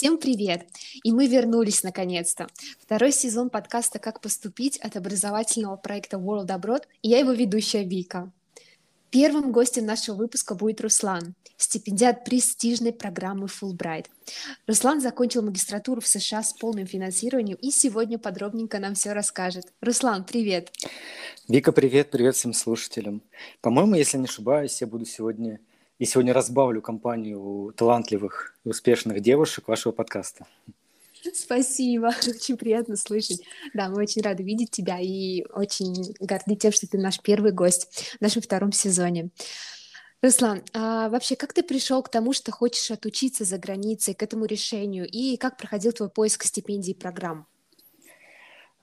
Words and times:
Всем 0.00 0.16
привет! 0.16 0.66
И 1.04 1.12
мы 1.12 1.26
вернулись 1.26 1.82
наконец-то. 1.82 2.46
Второй 2.78 3.12
сезон 3.12 3.50
подкаста 3.50 3.98
«Как 3.98 4.22
поступить» 4.22 4.78
от 4.78 4.96
образовательного 4.96 5.76
проекта 5.76 6.16
World 6.16 6.46
Abroad, 6.46 6.84
и 7.02 7.10
я 7.10 7.18
его 7.18 7.32
ведущая 7.32 7.84
Вика. 7.84 8.32
Первым 9.10 9.52
гостем 9.52 9.84
нашего 9.84 10.16
выпуска 10.16 10.54
будет 10.54 10.80
Руслан, 10.80 11.34
стипендиат 11.58 12.24
престижной 12.24 12.94
программы 12.94 13.46
Fulbright. 13.48 14.06
Руслан 14.66 15.02
закончил 15.02 15.42
магистратуру 15.42 16.00
в 16.00 16.06
США 16.06 16.42
с 16.42 16.54
полным 16.54 16.86
финансированием 16.86 17.58
и 17.60 17.70
сегодня 17.70 18.18
подробненько 18.18 18.78
нам 18.78 18.94
все 18.94 19.12
расскажет. 19.12 19.66
Руслан, 19.82 20.24
привет! 20.24 20.72
Вика, 21.46 21.72
привет, 21.72 22.10
привет 22.10 22.36
всем 22.36 22.54
слушателям. 22.54 23.20
По-моему, 23.60 23.96
если 23.96 24.16
не 24.16 24.24
ошибаюсь, 24.24 24.80
я 24.80 24.86
буду 24.86 25.04
сегодня 25.04 25.60
и 26.00 26.06
сегодня 26.06 26.32
разбавлю 26.32 26.80
компанию 26.80 27.72
талантливых 27.76 28.56
и 28.64 28.70
успешных 28.70 29.20
девушек 29.20 29.68
вашего 29.68 29.92
подкаста. 29.92 30.46
Спасибо, 31.34 32.06
очень 32.26 32.56
приятно 32.56 32.96
слышать. 32.96 33.42
Да, 33.74 33.90
мы 33.90 34.00
очень 34.00 34.22
рады 34.22 34.42
видеть 34.42 34.70
тебя 34.70 34.98
и 34.98 35.44
очень 35.52 36.14
горды 36.18 36.56
тем, 36.56 36.72
что 36.72 36.88
ты 36.88 36.96
наш 36.96 37.20
первый 37.20 37.52
гость 37.52 38.16
в 38.18 38.22
нашем 38.22 38.40
втором 38.40 38.72
сезоне. 38.72 39.28
Руслан, 40.22 40.62
а 40.72 41.10
вообще, 41.10 41.36
как 41.36 41.52
ты 41.52 41.62
пришел 41.62 42.02
к 42.02 42.10
тому, 42.10 42.32
что 42.32 42.50
хочешь 42.50 42.90
отучиться 42.90 43.44
за 43.44 43.58
границей, 43.58 44.14
к 44.14 44.22
этому 44.22 44.46
решению, 44.46 45.06
и 45.06 45.36
как 45.36 45.58
проходил 45.58 45.92
твой 45.92 46.08
поиск 46.08 46.44
стипендий 46.44 46.92
и 46.92 46.98
программ? 46.98 47.46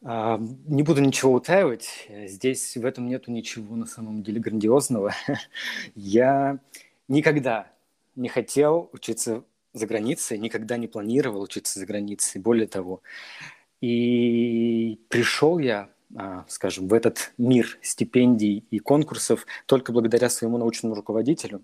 А, 0.03 0.39
не 0.67 0.84
буду 0.84 1.02
ничего 1.02 1.34
утаивать. 1.34 1.89
Здесь 2.27 2.77
в 2.77 2.86
этом 2.86 3.08
нету 3.08 3.31
ничего 3.31 3.75
на 3.75 3.88
самом 3.88 4.22
деле 4.22 4.39
грандиозного. 4.39 5.16
Я 5.95 6.59
никогда 7.07 7.71
не 8.16 8.29
хотел 8.29 8.89
учиться 8.93 9.43
за 9.73 9.88
границей, 9.88 10.38
никогда 10.38 10.77
не 10.77 10.88
планировал 10.88 11.41
учиться 11.41 11.80
за 11.80 11.85
границей, 11.85 12.41
более 12.41 12.67
того. 12.67 13.02
И 13.80 14.99
пришел 15.09 15.59
я, 15.59 15.89
а, 16.16 16.45
скажем, 16.47 16.88
в 16.88 16.94
этот 16.94 17.31
мир 17.38 17.77
стипендий 17.81 18.66
и 18.72 18.80
конкурсов 18.80 19.45
только 19.66 19.91
благодаря 19.91 20.30
своему 20.30 20.58
научному 20.58 20.95
руководителю, 20.95 21.64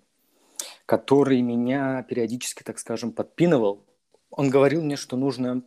который 0.86 1.40
меня 1.40 2.02
периодически, 2.04 2.62
так 2.62 2.78
скажем, 2.78 3.12
подпинывал. 3.12 3.84
Он 4.30 4.50
говорил 4.50 4.82
мне, 4.82 4.96
что 4.96 5.16
нужно 5.16 5.62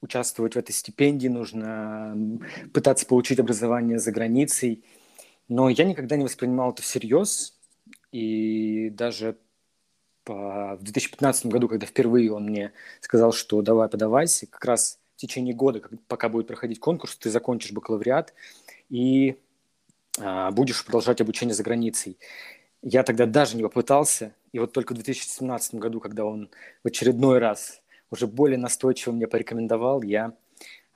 участвовать 0.00 0.54
в 0.54 0.58
этой 0.58 0.72
стипендии, 0.72 1.28
нужно 1.28 2.38
пытаться 2.72 3.06
получить 3.06 3.40
образование 3.40 3.98
за 3.98 4.12
границей. 4.12 4.84
Но 5.48 5.68
я 5.68 5.84
никогда 5.84 6.16
не 6.16 6.24
воспринимал 6.24 6.72
это 6.72 6.82
всерьез, 6.82 7.53
и 8.14 8.90
даже 8.90 9.36
по... 10.22 10.76
в 10.76 10.84
2015 10.84 11.46
году, 11.46 11.68
когда 11.68 11.84
впервые 11.84 12.32
он 12.32 12.44
мне 12.44 12.72
сказал, 13.00 13.32
что 13.32 13.60
давай 13.60 13.88
подавайся, 13.88 14.46
как 14.46 14.64
раз 14.64 15.00
в 15.16 15.20
течение 15.20 15.52
года, 15.52 15.82
пока 16.06 16.28
будет 16.28 16.46
проходить 16.46 16.78
конкурс, 16.78 17.16
ты 17.16 17.28
закончишь 17.28 17.72
бакалавриат 17.72 18.32
и 18.88 19.36
а, 20.20 20.52
будешь 20.52 20.84
продолжать 20.84 21.20
обучение 21.20 21.56
за 21.56 21.64
границей. 21.64 22.16
Я 22.82 23.02
тогда 23.02 23.26
даже 23.26 23.56
не 23.56 23.64
попытался, 23.64 24.32
и 24.52 24.60
вот 24.60 24.72
только 24.72 24.92
в 24.92 24.94
2017 24.94 25.74
году, 25.74 25.98
когда 25.98 26.24
он 26.24 26.50
в 26.84 26.86
очередной 26.86 27.38
раз 27.38 27.82
уже 28.12 28.28
более 28.28 28.58
настойчиво 28.58 29.12
мне 29.12 29.26
порекомендовал, 29.26 30.02
я 30.02 30.34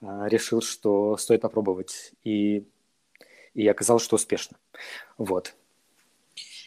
а, 0.01 0.29
решил, 0.29 0.63
что 0.63 1.17
стоит 1.17 1.41
попробовать, 1.41 2.13
и, 2.23 2.65
и 3.55 3.67
оказалось, 3.67 4.05
что 4.05 4.15
успешно. 4.15 4.57
Вот. 5.17 5.57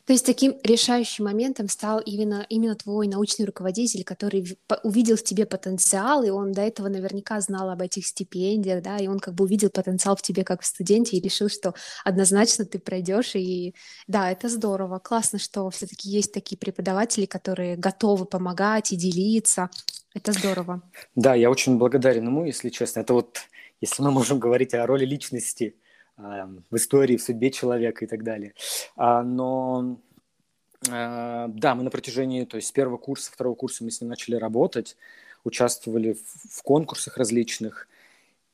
То 0.06 0.14
есть 0.14 0.26
таким 0.26 0.56
решающим 0.64 1.26
моментом 1.26 1.68
стал 1.70 2.00
именно, 2.00 2.46
именно 2.50 2.76
твой 2.76 3.08
научный 3.08 3.46
руководитель, 3.46 4.04
который 4.04 4.58
увидел 4.84 5.16
в 5.16 5.24
тебе 5.24 5.46
потенциал, 5.46 6.24
и 6.24 6.30
он 6.30 6.52
до 6.52 6.62
этого 6.62 6.88
наверняка 6.88 7.40
знал 7.42 7.70
об 7.70 7.82
этих 7.82 8.08
стипендиях, 8.08 8.82
да, 8.82 8.98
и 8.98 9.08
он 9.08 9.20
как 9.20 9.36
бы 9.36 9.44
увидел 9.44 9.70
потенциал 9.70 10.16
в 10.16 10.22
тебе 10.22 10.44
как 10.44 10.62
в 10.62 10.66
студенте 10.66 11.18
и 11.18 11.22
решил, 11.22 11.50
что 11.50 11.74
однозначно 12.04 12.66
ты 12.66 12.80
пройдешь. 12.80 13.36
И 13.36 13.76
да, 14.08 14.32
это 14.32 14.50
здорово, 14.50 15.00
классно, 15.00 15.40
что 15.40 15.70
все-таки 15.70 16.10
есть 16.10 16.34
такие 16.34 16.58
преподаватели, 16.58 17.26
которые 17.26 17.76
готовы 17.78 18.26
помогать 18.26 18.92
и 18.92 18.96
делиться. 18.96 19.70
Это 20.14 20.34
здорово. 20.34 20.82
Да, 21.16 21.36
я 21.36 21.50
очень 21.50 21.78
благодарен 21.78 22.26
ему, 22.26 22.46
если 22.46 22.70
честно. 22.70 23.02
Это 23.02 23.14
вот, 23.14 23.40
если 23.80 24.04
мы 24.04 24.12
можем 24.12 24.40
говорить 24.40 24.74
о 24.74 24.86
роли 24.86 25.06
личности 25.06 25.76
в 26.22 26.76
истории, 26.76 27.18
в 27.18 27.24
судьбе 27.24 27.52
человека 27.52 28.06
и 28.06 28.08
так 28.08 28.24
далее. 28.24 28.54
А, 28.96 29.24
но 29.24 30.00
а, 30.90 31.48
да, 31.50 31.76
мы 31.76 31.84
на 31.84 31.90
протяжении, 31.90 32.46
то 32.46 32.58
есть 32.58 32.70
с 32.70 32.72
первого 32.72 32.98
курса, 32.98 33.32
второго 33.32 33.56
курса 33.56 33.84
мы 33.84 33.92
с 33.92 34.02
ним 34.02 34.10
начали 34.10 34.36
работать, 34.36 34.98
участвовали 35.44 36.18
в 36.50 36.62
конкурсах 36.64 37.18
различных. 37.18 37.88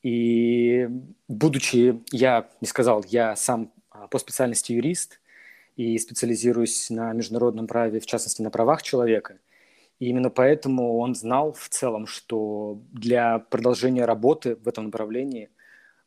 И 0.02 0.88
будучи, 1.26 2.00
я 2.12 2.48
не 2.60 2.66
сказал, 2.66 3.04
я 3.08 3.34
сам 3.36 3.72
а, 3.90 4.06
по 4.06 4.18
специальности 4.18 4.72
юрист 4.72 5.20
и 5.76 5.98
специализируюсь 5.98 6.90
на 6.90 7.12
международном 7.12 7.66
праве, 7.66 8.00
в 8.00 8.06
частности 8.06 8.42
на 8.42 8.50
правах 8.50 8.82
человека. 8.82 9.38
И 9.98 10.08
именно 10.08 10.30
поэтому 10.30 10.98
он 10.98 11.14
знал 11.14 11.52
в 11.52 11.68
целом, 11.68 12.06
что 12.06 12.80
для 12.92 13.38
продолжения 13.38 14.04
работы 14.04 14.56
в 14.56 14.68
этом 14.68 14.86
направлении 14.86 15.50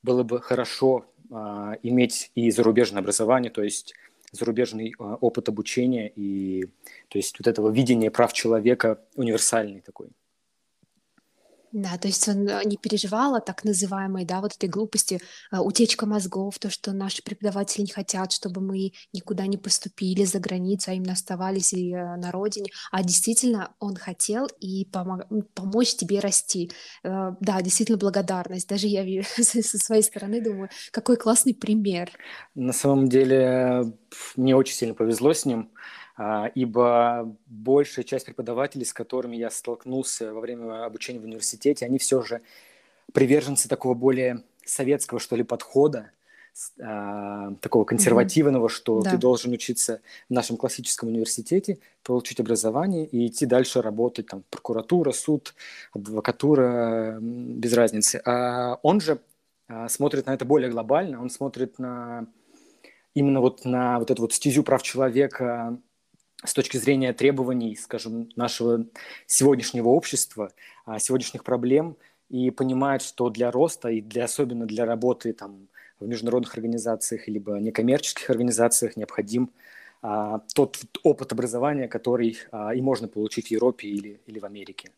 было 0.04 0.24
бы 0.24 0.40
хорошо 0.40 1.06
иметь 1.32 2.32
и 2.36 2.52
зарубежное 2.52 3.02
образование, 3.02 3.52
то 3.52 3.64
есть 3.64 3.94
зарубежный 4.32 4.94
а, 5.00 5.16
опыт 5.16 5.50
обучения 5.50 6.12
и 6.16 6.66
то 7.10 7.18
есть 7.18 7.38
вот 7.40 7.48
этого 7.48 7.70
видения 7.70 8.12
прав 8.12 8.34
человека 8.34 9.00
универсальный 9.16 9.82
такой. 9.82 10.08
Да, 11.72 11.98
то 11.98 12.08
есть 12.08 12.28
он 12.28 12.48
э, 12.48 12.62
не 12.66 12.76
переживал 12.76 13.36
о 13.36 13.40
так 13.40 13.64
называемой, 13.64 14.26
да, 14.26 14.42
вот 14.42 14.54
этой 14.54 14.68
глупости, 14.68 15.22
э, 15.52 15.58
утечка 15.58 16.06
мозгов, 16.06 16.60
то, 16.60 16.70
что 16.70 16.92
наши 16.92 17.24
преподаватели 17.24 17.84
не 17.84 17.92
хотят, 17.92 18.34
чтобы 18.34 18.60
мы 18.60 18.92
никуда 19.14 19.48
не 19.48 19.58
поступили 19.58 20.26
за 20.26 20.40
границу, 20.40 20.92
а 20.92 20.94
именно 20.94 21.14
оставались 21.14 21.72
и 21.72 21.94
э, 21.94 22.18
на 22.18 22.32
родине, 22.32 22.72
а 22.92 23.04
действительно 23.04 23.74
он 23.80 23.96
хотел 23.96 24.48
и 24.60 24.86
помог, 24.86 25.22
помочь 25.54 25.96
тебе 25.96 26.20
расти. 26.20 26.72
Да, 27.04 27.62
действительно 27.62 27.98
благодарность. 27.98 28.68
Даже 28.68 28.88
я 28.88 29.24
со 29.24 29.78
своей 29.78 30.04
стороны 30.04 30.42
думаю, 30.42 30.70
какой 30.92 31.16
классный 31.18 31.54
пример. 31.54 32.12
На 32.56 32.74
самом 32.74 33.08
деле 33.08 33.94
мне 34.36 34.56
очень 34.56 34.76
сильно 34.76 34.94
повезло 34.94 35.34
с 35.34 35.46
ним. 35.46 35.72
А, 36.18 36.52
ибо 36.54 37.36
большая 37.46 38.06
часть 38.06 38.26
преподавателей, 38.26 38.86
с 38.86 38.94
которыми 38.94 39.36
я 39.36 39.50
столкнулся 39.50 40.34
во 40.34 40.42
время 40.42 40.86
обучения 40.86 41.20
в 41.20 41.24
университете, 41.24 41.86
они 41.86 41.98
все 41.98 42.22
же 42.22 42.42
приверженцы 43.14 43.70
такого 43.70 43.94
более 43.94 44.44
советского, 44.66 45.20
что 45.20 45.36
ли, 45.36 45.44
подхода, 45.44 46.12
а, 46.82 47.54
такого 47.62 47.86
консервативного, 47.86 48.68
mm-hmm. 48.68 48.70
что 48.70 49.02
да. 49.02 49.12
ты 49.12 49.18
должен 49.18 49.54
учиться 49.54 50.02
в 50.30 50.34
нашем 50.34 50.58
классическом 50.58 51.10
университете, 51.10 51.80
получить 52.04 52.40
образование 52.40 53.06
и 53.06 53.28
идти 53.28 53.46
дальше 53.46 53.82
работать, 53.82 54.28
там, 54.28 54.44
прокуратура, 54.50 55.12
суд, 55.12 55.56
адвокатура, 55.94 57.18
без 57.22 57.74
разницы. 57.74 58.22
А 58.26 58.80
он 58.84 59.00
же 59.00 59.20
а, 59.68 59.88
смотрит 59.88 60.26
на 60.26 60.34
это 60.34 60.44
более 60.44 60.70
глобально, 60.70 61.22
он 61.22 61.30
смотрит 61.30 61.80
на 61.80 62.28
именно 63.14 63.40
вот 63.40 63.66
на 63.66 64.00
вот 64.00 64.12
эту 64.12 64.22
вот 64.24 64.34
стезю 64.34 64.64
прав 64.64 64.84
человека 64.84 65.78
с 66.44 66.54
точки 66.54 66.78
зрения 66.78 67.14
требований, 67.14 67.76
скажем, 67.76 68.30
нашего 68.36 68.86
сегодняшнего 69.28 69.90
общества, 69.90 70.52
а, 70.86 71.00
сегодняшних 71.00 71.44
проблем, 71.44 71.98
и 72.30 72.50
понимает, 72.50 73.02
что 73.02 73.30
для 73.30 73.52
роста 73.52 73.90
и 73.90 74.02
для, 74.02 74.26
особенно 74.26 74.66
для 74.66 74.86
работы 74.86 75.34
там, 75.34 75.68
в 76.00 76.08
международных 76.08 76.56
организациях 76.56 77.28
либо 77.28 77.58
некоммерческих 77.60 78.30
организациях 78.30 78.96
необходим 78.96 79.52
а, 80.02 80.40
тот 80.56 80.80
опыт 81.04 81.32
образования, 81.32 81.88
который 81.88 82.38
а, 82.52 82.74
и 82.74 82.82
можно 82.82 83.08
получить 83.08 83.48
в 83.48 83.52
Европе 83.52 83.88
или, 83.88 84.20
или 84.26 84.40
в 84.40 84.46
Америке. 84.46 84.92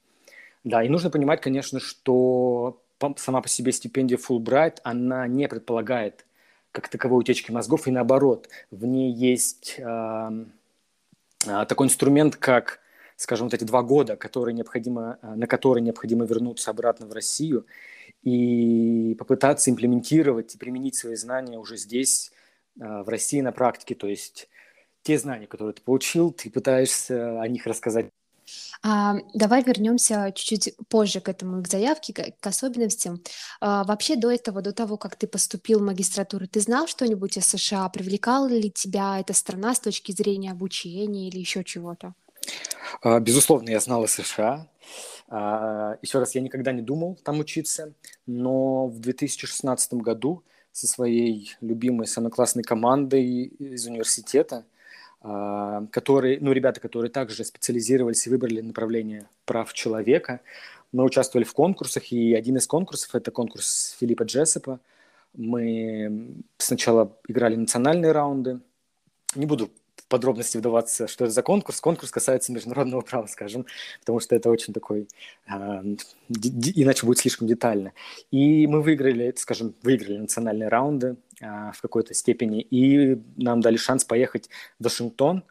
Да, 0.63 0.81
и 0.81 0.87
нужно 0.87 1.09
понимать, 1.09 1.41
конечно, 1.41 1.79
что 1.79 2.81
сама 3.17 3.41
по 3.41 3.49
себе 3.49 3.73
стипендия 3.73 4.17
Fulbright, 4.17 4.77
она 4.83 5.27
не 5.27 5.49
предполагает 5.49 6.25
как 6.71 6.87
таковой 6.87 7.19
утечки 7.19 7.51
мозгов, 7.51 7.87
и 7.87 7.91
наоборот, 7.91 8.47
в 8.71 8.85
ней 8.85 9.11
есть... 9.11 9.79
А, 9.83 10.31
такой 11.65 11.87
инструмент, 11.87 12.35
как, 12.35 12.79
скажем, 13.15 13.47
вот 13.47 13.53
эти 13.53 13.63
два 13.63 13.83
года, 13.83 14.15
которые 14.15 14.53
необходимо, 14.53 15.17
а, 15.21 15.35
на 15.35 15.47
которые 15.47 15.83
необходимо 15.83 16.25
вернуться 16.25 16.71
обратно 16.71 17.07
в 17.07 17.13
Россию 17.13 17.65
и 18.23 19.15
попытаться 19.19 19.69
имплементировать 19.69 20.55
и 20.55 20.57
применить 20.57 20.95
свои 20.95 21.15
знания 21.15 21.57
уже 21.57 21.77
здесь, 21.77 22.31
а, 22.79 23.03
в 23.03 23.09
России 23.09 23.41
на 23.41 23.51
практике. 23.51 23.95
То 23.95 24.07
есть 24.07 24.49
те 25.03 25.17
знания, 25.17 25.47
которые 25.47 25.73
ты 25.73 25.81
получил, 25.81 26.31
ты 26.31 26.49
пытаешься 26.49 27.41
о 27.41 27.47
них 27.47 27.67
рассказать 27.67 28.09
а, 28.81 29.15
давай 29.33 29.63
вернемся 29.63 30.31
чуть-чуть 30.35 30.75
позже 30.89 31.21
к 31.21 31.29
этому, 31.29 31.61
к 31.63 31.67
заявке, 31.67 32.13
к, 32.13 32.39
к 32.39 32.47
особенностям. 32.47 33.21
А, 33.61 33.83
вообще 33.83 34.15
до 34.15 34.31
этого, 34.31 34.61
до 34.61 34.71
того, 34.71 34.97
как 34.97 35.15
ты 35.15 35.27
поступил 35.27 35.79
в 35.79 35.83
магистратуру, 35.83 36.47
ты 36.47 36.59
знал 36.59 36.87
что-нибудь 36.87 37.37
о 37.37 37.41
США? 37.41 37.89
Привлекала 37.89 38.47
ли 38.47 38.71
тебя 38.71 39.19
эта 39.19 39.33
страна 39.33 39.73
с 39.73 39.79
точки 39.79 40.11
зрения 40.11 40.51
обучения 40.51 41.27
или 41.27 41.39
еще 41.39 41.63
чего-то? 41.63 42.13
А, 43.01 43.19
безусловно, 43.19 43.69
я 43.69 43.79
знал 43.79 44.03
о 44.03 44.07
США. 44.07 44.67
А, 45.29 45.97
еще 46.01 46.19
раз, 46.19 46.35
я 46.35 46.41
никогда 46.41 46.71
не 46.71 46.81
думал 46.81 47.17
там 47.23 47.39
учиться, 47.39 47.93
но 48.25 48.87
в 48.87 48.99
2016 48.99 49.93
году 49.95 50.43
со 50.71 50.87
своей 50.87 51.55
любимой, 51.61 52.07
самой 52.07 52.31
классной 52.31 52.63
командой 52.63 53.43
из 53.43 53.85
университета, 53.85 54.65
которые, 55.23 56.37
ну, 56.41 56.51
ребята, 56.51 56.81
которые 56.81 57.09
также 57.09 57.45
специализировались 57.45 58.27
и 58.27 58.29
выбрали 58.29 58.59
направление 58.59 59.29
прав 59.45 59.71
человека, 59.73 60.41
мы 60.91 61.03
участвовали 61.05 61.45
в 61.45 61.53
конкурсах, 61.53 62.11
и 62.11 62.33
один 62.33 62.57
из 62.57 62.67
конкурсов– 62.67 63.09
это 63.15 63.31
конкурс 63.31 63.95
Филиппа 63.99 64.23
Джессопа. 64.23 64.79
Мы 65.33 66.35
сначала 66.57 67.17
играли 67.27 67.55
национальные 67.55 68.11
раунды. 68.11 68.59
Не 69.35 69.45
буду 69.47 69.71
в 69.95 70.07
подробности 70.07 70.57
вдаваться, 70.57 71.07
что 71.07 71.25
это 71.25 71.33
за 71.33 71.41
конкурс. 71.41 71.81
Конкурс 71.81 72.11
касается 72.11 72.51
международного 72.51 73.01
права, 73.09 73.25
скажем, 73.27 73.65
потому 74.01 74.19
что 74.19 74.35
это 74.35 74.51
очень 74.51 74.73
такой, 74.73 75.07
э, 75.47 75.51
иначе 76.29 77.05
будет 77.05 77.17
слишком 77.17 77.47
детально. 77.47 77.93
И 78.29 78.67
мы 78.67 78.81
выиграли, 78.81 79.33
скажем, 79.37 79.73
выиграли 79.81 80.17
национальные 80.17 80.67
раунды 80.67 81.15
в 81.39 81.81
какой-то 81.81 82.13
степени, 82.13 82.61
и 82.61 83.21
нам 83.37 83.61
дали 83.61 83.77
шанс 83.77 84.05
поехать 84.05 84.49
в 84.79 84.83
Вашингтон, 84.83 85.43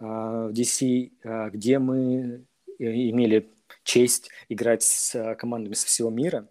э, 0.00 0.04
в 0.04 0.52
DC, 0.52 1.12
э, 1.22 1.50
где 1.50 1.78
мы 1.78 2.44
имели 2.78 3.50
честь 3.84 4.30
играть 4.48 4.82
с 4.82 5.34
командами 5.36 5.74
со 5.74 5.86
всего 5.86 6.10
мира. 6.10 6.48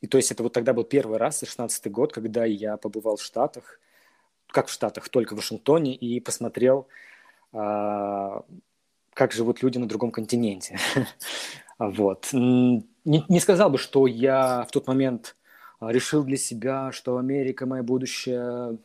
И 0.00 0.06
то 0.06 0.16
есть 0.16 0.30
это 0.30 0.42
вот 0.42 0.52
тогда 0.52 0.72
был 0.72 0.84
первый 0.84 1.18
раз, 1.18 1.40
16 1.40 1.90
год, 1.90 2.12
когда 2.12 2.44
я 2.44 2.76
побывал 2.76 3.16
в 3.16 3.22
Штатах, 3.22 3.80
как 4.46 4.68
в 4.68 4.72
Штатах, 4.72 5.08
только 5.08 5.34
в 5.34 5.36
Вашингтоне, 5.36 5.94
и 5.94 6.20
посмотрел, 6.20 6.88
а, 7.52 8.44
как 9.14 9.32
живут 9.32 9.62
люди 9.62 9.78
на 9.78 9.86
другом 9.86 10.10
континенте. 10.10 10.78
вот. 11.78 12.28
Не 12.32 13.40
сказал 13.40 13.70
бы, 13.70 13.78
что 13.78 14.06
я 14.06 14.64
в 14.64 14.70
тот 14.70 14.86
момент 14.86 15.36
решил 15.80 16.24
для 16.24 16.36
себя, 16.36 16.92
что 16.92 17.16
Америка 17.16 17.66
мое 17.66 17.82
будущее, 17.82 18.78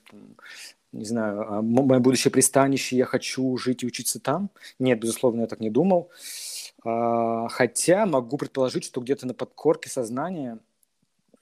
не 0.91 1.05
знаю, 1.05 1.41
а, 1.41 1.61
мое 1.61 1.99
будущее 1.99 2.31
пристанище, 2.31 2.95
я 2.95 3.05
хочу 3.05 3.55
жить 3.57 3.83
и 3.83 3.87
учиться 3.87 4.19
там. 4.19 4.49
Нет, 4.79 4.99
безусловно, 4.99 5.41
я 5.41 5.47
так 5.47 5.59
не 5.59 5.69
думал. 5.69 6.09
А, 6.83 7.47
хотя 7.49 8.05
могу 8.05 8.37
предположить, 8.37 8.85
что 8.85 9.01
где-то 9.01 9.27
на 9.27 9.33
подкорке 9.33 9.89
сознания 9.89 10.59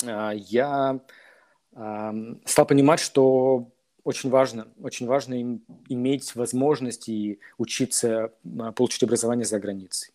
я 0.02 1.00
стал 2.46 2.66
понимать, 2.68 3.00
что 3.00 3.72
очень 4.04 4.30
важно, 4.30 4.68
очень 4.82 5.08
важно 5.08 5.34
им 5.34 5.64
иметь 5.88 6.36
возможность 6.36 7.08
и 7.08 7.40
учиться, 7.58 8.34
а, 8.60 8.72
получить 8.72 9.04
образование 9.04 9.46
за 9.46 9.60
границей. 9.60 10.14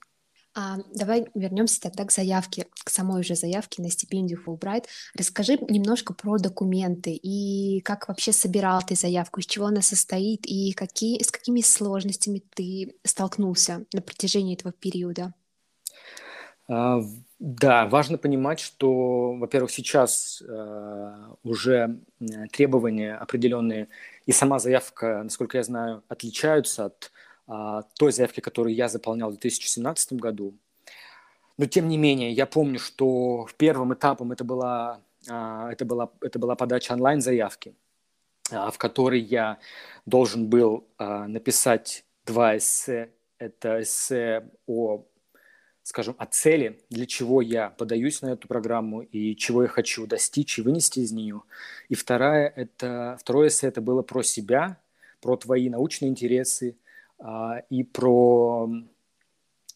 А, 0.55 0.79
давай 0.95 1.27
вернемся 1.35 1.81
тогда 1.81 2.05
к 2.05 2.13
заявке, 2.13 2.67
к 2.85 2.91
самой 2.91 3.21
уже 3.21 3.35
заявке 3.35 3.83
на 3.83 3.91
стипендию 3.91 4.43
Fulbright. 4.45 4.85
Расскажи 5.17 5.59
немножко 5.69 6.15
про 6.15 6.39
документы 6.39 7.13
и 7.13 7.81
как 7.81 8.09
вообще 8.09 8.33
собирал 8.33 8.83
ты 8.83 8.95
заявку, 8.95 9.41
из 9.41 9.47
чего 9.47 9.67
она 9.67 9.83
состоит 9.83 10.47
и 10.47 10.73
какие, 10.73 11.23
с 11.23 11.31
какими 11.31 11.61
сложностями 11.61 12.43
ты 12.55 12.97
столкнулся 13.05 13.85
на 13.93 14.01
протяжении 14.01 14.57
этого 14.57 14.73
периода. 14.73 15.35
А, 16.67 17.01
да, 17.39 17.87
важно 17.87 18.19
понимать, 18.19 18.59
что, 18.59 19.35
во-первых, 19.35 19.71
сейчас 19.71 20.43
э, 20.43 21.15
уже 21.45 22.01
требования 22.53 23.15
определенные 23.15 23.89
и 24.27 24.33
сама 24.33 24.59
заявка, 24.59 25.23
насколько 25.23 25.57
я 25.57 25.63
знаю, 25.63 26.03
отличаются 26.09 26.87
от 26.87 27.05
э, 27.05 27.28
той 27.49 28.13
заявки, 28.13 28.41
которую 28.41 28.75
я 28.75 28.89
заполнял 28.89 29.31
в 29.31 29.33
2017 29.33 30.15
году. 30.15 30.55
Но 31.57 31.67
тем 31.67 31.89
не 31.89 31.97
менее, 31.99 32.31
я 32.33 32.47
помню, 32.47 32.79
что 32.79 33.49
первым 33.57 33.95
этапом 33.95 34.33
это 34.33 34.45
была, 34.45 35.01
э, 35.29 35.69
это 35.73 35.85
была, 35.85 36.11
это 36.21 36.39
была 36.39 36.55
подача 36.55 36.93
онлайн-заявки, 36.93 37.75
э, 38.51 38.71
в 38.71 38.79
которой 38.79 39.21
я 39.21 39.59
должен 40.07 40.47
был 40.49 40.87
написать 40.99 42.05
два 42.25 42.57
эссе. 42.57 43.11
Это 43.39 43.83
эссе 43.83 44.49
о 44.67 45.05
скажем, 45.89 46.15
о 46.19 46.27
цели, 46.27 46.79
для 46.91 47.07
чего 47.07 47.41
я 47.41 47.71
подаюсь 47.71 48.21
на 48.21 48.33
эту 48.33 48.47
программу 48.47 49.01
и 49.01 49.35
чего 49.35 49.63
я 49.63 49.69
хочу 49.69 50.07
достичь 50.07 50.59
и 50.59 50.63
вынести 50.63 51.01
из 51.01 51.13
нее. 51.13 51.41
И 51.89 51.95
вторая, 51.95 52.53
это, 52.55 53.17
второе 53.19 53.49
эссе 53.49 53.69
это 53.69 53.81
было 53.81 54.03
про 54.03 54.23
себя, 54.23 54.77
про 55.23 55.39
твои 55.39 55.71
научные 55.71 56.11
интересы 56.11 56.77
а, 56.77 56.88
и 57.71 57.83
про 57.83 58.71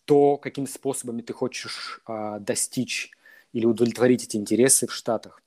то, 0.05 0.37
какими 0.37 0.67
способами 0.67 1.23
ты 1.23 1.33
хочешь 1.33 2.01
а, 2.07 2.39
достичь 2.39 3.11
или 3.53 3.67
удовлетворить 3.67 4.25
эти 4.25 4.37
интересы 4.37 4.87
в 4.87 4.93
Штатах. 4.93 5.43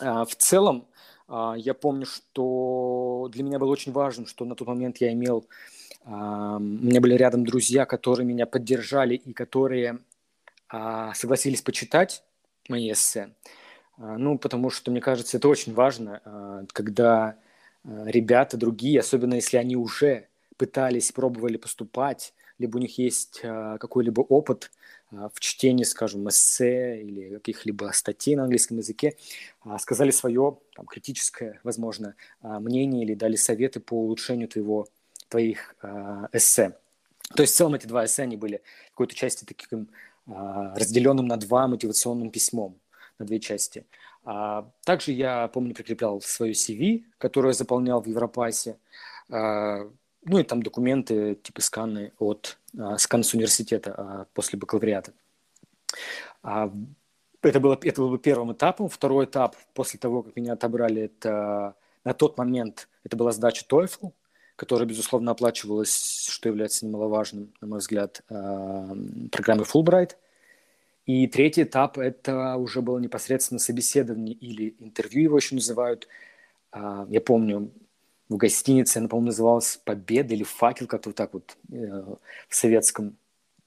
А, 0.00 0.24
в 0.24 0.34
целом, 0.36 0.86
а, 1.28 1.54
я 1.56 1.74
помню, 1.74 2.06
что 2.06 3.28
для 3.32 3.44
меня 3.44 3.58
было 3.58 3.70
очень 3.70 3.92
важно, 3.92 4.26
что 4.26 4.44
на 4.44 4.54
тот 4.54 4.68
момент 4.68 4.98
я 4.98 5.12
имел 5.12 5.46
у 6.02 6.08
меня 6.08 6.98
были 6.98 7.14
рядом 7.14 7.44
друзья, 7.44 7.84
которые 7.84 8.26
меня 8.26 8.46
поддержали 8.46 9.16
и 9.16 9.34
которые 9.34 9.98
а, 10.70 11.12
согласились 11.12 11.60
почитать 11.60 12.24
мои 12.70 12.90
эссе. 12.90 13.34
А, 13.98 14.16
ну, 14.16 14.38
потому 14.38 14.70
что, 14.70 14.90
мне 14.90 15.02
кажется, 15.02 15.36
это 15.36 15.46
очень 15.46 15.74
важно, 15.74 16.22
а, 16.24 16.64
когда 16.72 17.36
ребята 17.84 18.56
другие, 18.56 19.00
особенно 19.00 19.34
если 19.34 19.58
они 19.58 19.76
уже 19.76 20.29
пытались, 20.60 21.10
пробовали 21.10 21.56
поступать, 21.56 22.34
либо 22.58 22.76
у 22.76 22.80
них 22.80 22.98
есть 22.98 23.40
какой-либо 23.40 24.20
опыт 24.20 24.70
в 25.10 25.40
чтении, 25.40 25.84
скажем, 25.84 26.28
эссе 26.28 27.00
или 27.00 27.36
каких-либо 27.36 27.90
статей 27.94 28.36
на 28.36 28.42
английском 28.42 28.76
языке, 28.76 29.16
сказали 29.78 30.10
свое 30.10 30.58
там, 30.76 30.84
критическое, 30.84 31.58
возможно, 31.64 32.14
мнение 32.42 33.02
или 33.04 33.14
дали 33.14 33.36
советы 33.36 33.80
по 33.80 33.94
улучшению 33.94 34.48
твоего 34.48 34.86
твоих 35.30 35.74
э, 35.82 36.26
эссе. 36.32 36.76
То 37.34 37.42
есть 37.42 37.54
в 37.54 37.56
целом 37.56 37.74
эти 37.74 37.86
два 37.86 38.04
эссе, 38.04 38.24
они 38.24 38.36
были 38.36 38.60
в 38.88 38.90
какой-то 38.90 39.14
части 39.14 39.44
таким 39.44 39.88
э, 40.26 40.32
разделенным 40.76 41.26
на 41.26 41.36
два 41.38 41.66
мотивационным 41.68 42.30
письмом, 42.30 42.78
на 43.18 43.24
две 43.24 43.40
части. 43.40 43.86
А, 44.24 44.68
также 44.84 45.12
я, 45.12 45.48
помню, 45.48 45.74
прикреплял 45.74 46.20
свою 46.20 46.52
CV, 46.52 47.04
которую 47.16 47.50
я 47.50 47.54
заполнял 47.54 48.02
в 48.02 48.06
Европасе. 48.06 48.76
А, 50.24 50.30
ну 50.30 50.38
и 50.38 50.42
там 50.42 50.62
документы, 50.62 51.34
типа 51.36 51.60
сканы 51.60 52.12
от 52.18 52.58
а, 52.78 52.98
скан 52.98 53.22
с 53.22 53.34
университета 53.34 53.94
а, 53.96 54.26
после 54.34 54.58
бакалавриата. 54.58 55.12
А, 56.42 56.72
это, 57.42 57.60
было, 57.60 57.78
это 57.82 58.00
был 58.00 58.18
первым 58.18 58.52
этапом. 58.52 58.88
Второй 58.88 59.26
этап, 59.26 59.56
после 59.74 59.98
того, 59.98 60.22
как 60.22 60.36
меня 60.36 60.54
отобрали, 60.54 61.02
это 61.02 61.74
на 62.04 62.14
тот 62.14 62.38
момент 62.38 62.88
это 63.04 63.16
была 63.16 63.32
сдача 63.32 63.64
TOEFL 63.68 64.12
которая, 64.60 64.86
безусловно, 64.86 65.30
оплачивалась, 65.30 66.26
что 66.28 66.50
является 66.50 66.84
немаловажным, 66.84 67.50
на 67.62 67.66
мой 67.66 67.78
взгляд, 67.78 68.22
э, 68.28 68.94
программой 69.32 69.64
Fulbright. 69.64 70.16
И 71.06 71.26
третий 71.28 71.62
этап– 71.62 71.96
это 71.98 72.56
уже 72.56 72.82
было 72.82 72.98
непосредственно 72.98 73.58
собеседование 73.58 74.34
или 74.34 74.76
интервью, 74.78 75.22
его 75.22 75.38
еще 75.38 75.54
называют. 75.54 76.08
А, 76.72 77.06
я 77.08 77.22
помню, 77.22 77.72
в 78.30 78.36
гостинице, 78.36 78.98
она, 78.98 79.08
по-моему, 79.08 79.26
называлась 79.26 79.78
«Победа» 79.84 80.34
или 80.34 80.44
«Факел», 80.44 80.86
как-то 80.86 81.10
вот 81.10 81.16
так 81.16 81.34
вот 81.34 81.56
э, 81.70 81.76
в 82.48 82.54
советском 82.54 83.18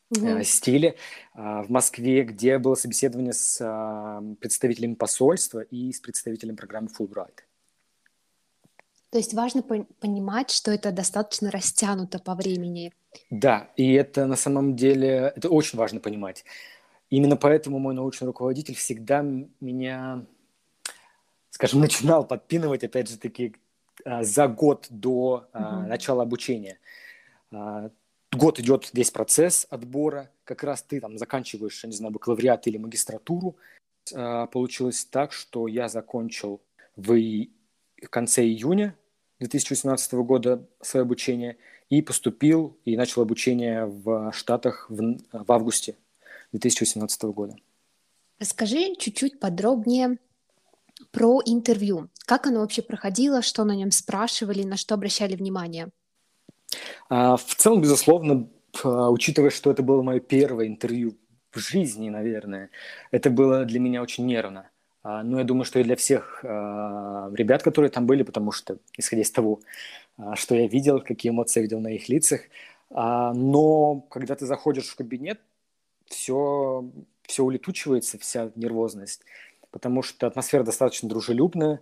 угу. 0.10 0.44
стиле 0.44 0.96
а, 1.34 1.64
в 1.64 1.70
Москве, 1.70 2.24
где 2.24 2.58
было 2.58 2.76
собеседование 2.76 3.34
с 3.34 3.58
представителями 4.40 4.96
посольства 4.96 5.60
и 5.60 5.92
с 5.92 6.00
представителем 6.00 6.56
программы 6.56 6.88
Fulbright. 6.98 7.42
То 9.10 9.18
есть 9.18 9.34
важно 9.34 9.62
понимать, 9.62 10.50
что 10.50 10.72
это 10.72 10.92
достаточно 10.92 11.52
растянуто 11.52 12.18
по 12.18 12.34
времени. 12.34 12.94
Да, 13.30 13.70
и 13.76 13.94
это 13.94 14.26
на 14.26 14.36
самом 14.36 14.76
деле, 14.76 15.34
это 15.36 15.50
очень 15.50 15.78
важно 15.78 16.00
понимать. 16.00 16.46
Именно 17.10 17.36
поэтому 17.36 17.78
мой 17.78 17.94
научный 17.94 18.26
руководитель 18.26 18.76
всегда 18.76 19.24
меня, 19.60 20.26
скажем, 21.52 21.80
начинал 21.82 22.26
подпинывать, 22.26 22.84
опять 22.84 23.10
же 23.10 23.18
таки, 23.18 23.54
а, 23.54 23.63
за 24.06 24.48
год 24.48 24.88
до 24.90 25.48
угу. 25.54 25.64
начала 25.88 26.24
обучения. 26.24 26.80
А, 27.52 27.90
год 28.32 28.60
идет 28.60 28.90
весь 28.94 29.12
процесс 29.12 29.68
отбора, 29.70 30.30
как 30.44 30.64
раз 30.64 30.82
ты 30.84 31.00
там 31.00 31.18
заканчиваешь, 31.18 31.84
я 31.84 31.90
не 31.90 31.96
знаю, 31.96 32.14
бакалавриат 32.14 32.68
или 32.68 32.78
магистратуру. 32.78 33.56
Получилось 34.52 35.06
так, 35.06 35.32
что 35.32 35.68
я 35.68 35.88
закончил 35.88 36.62
в 36.98 37.48
конце 38.10 38.44
июня 38.44 38.96
2018 39.40 40.14
года 40.14 40.68
свое 40.82 41.04
обучение 41.04 41.58
и 41.90 42.02
поступил 42.02 42.78
и 42.86 42.98
начал 42.98 43.22
обучение 43.22 43.86
в 43.86 44.32
Штатах 44.34 44.90
в, 44.90 45.18
в 45.32 45.52
августе 45.52 45.96
2018 46.52 47.24
года. 47.24 47.56
Расскажи 48.40 48.96
чуть-чуть 48.98 49.40
подробнее 49.40 50.18
про 51.12 51.42
интервью. 51.46 52.10
Как 52.26 52.48
оно 52.48 52.62
вообще 52.62 52.82
проходило, 52.82 53.42
что 53.42 53.64
на 53.64 53.76
нем 53.76 53.92
спрашивали, 53.92 54.64
на 54.64 54.78
что 54.78 54.96
обращали 54.96 55.36
внимание? 55.36 55.90
А, 57.10 57.38
в 57.38 57.56
целом, 57.56 57.82
безусловно, 57.82 58.48
учитывая, 58.84 59.50
что 59.50 59.72
это 59.72 59.84
было 59.84 60.02
мое 60.02 60.20
первое 60.20 60.68
интервью 60.68 61.18
в 61.52 61.60
жизни, 61.60 62.10
наверное. 62.10 62.70
Это 63.12 63.30
было 63.30 63.66
для 63.66 63.80
меня 63.80 64.02
очень 64.02 64.26
нервно. 64.26 64.70
А, 65.04 65.24
но 65.24 65.40
я 65.40 65.44
думаю, 65.44 65.66
что 65.66 65.80
и 65.80 65.84
для 65.84 65.96
всех 65.96 66.44
а, 66.44 67.30
ребят, 67.34 67.62
которые 67.62 67.92
там 67.92 68.08
были, 68.08 68.24
потому 68.24 68.52
что, 68.52 68.78
исходя 68.98 69.22
из 69.22 69.32
того, 69.32 69.60
что 70.36 70.56
я 70.56 70.68
видел, 70.68 71.02
какие 71.02 71.32
эмоции 71.32 71.60
я 71.60 71.64
видел 71.64 71.80
на 71.80 71.94
их 71.94 72.08
лицах, 72.08 72.42
но 72.92 74.02
когда 74.12 74.36
ты 74.36 74.46
заходишь 74.46 74.88
в 74.90 74.96
кабинет, 74.96 75.42
все, 76.06 76.88
все 77.24 77.44
улетучивается, 77.44 78.20
вся 78.20 78.52
нервозность, 78.56 79.24
потому 79.74 80.02
что 80.02 80.28
атмосфера 80.28 80.64
достаточно 80.64 81.10
дружелюбная, 81.10 81.82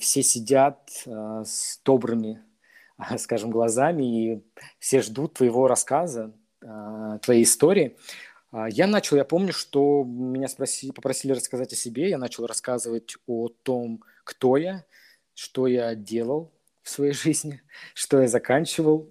все 0.00 0.22
сидят 0.22 0.90
с 1.04 1.80
добрыми, 1.84 2.40
скажем, 3.18 3.50
глазами, 3.50 4.04
и 4.04 4.42
все 4.80 5.02
ждут 5.02 5.34
твоего 5.34 5.68
рассказа, 5.68 6.32
твоей 7.22 7.44
истории. 7.44 7.96
А, 8.50 8.68
я 8.68 8.86
начал, 8.86 9.16
я 9.16 9.24
помню, 9.24 9.52
что 9.52 10.04
меня 10.04 10.48
спросили, 10.48 10.90
попросили 10.92 11.32
рассказать 11.32 11.72
о 11.72 11.76
себе, 11.76 12.08
я 12.08 12.18
начал 12.18 12.46
рассказывать 12.46 13.16
о 13.26 13.48
том, 13.48 14.02
кто 14.24 14.56
я, 14.56 14.84
что 15.34 15.66
я 15.66 15.94
делал 15.94 16.50
в 16.82 16.88
своей 16.88 17.12
жизни, 17.12 17.62
что 17.94 18.20
я 18.20 18.28
заканчивал, 18.28 19.10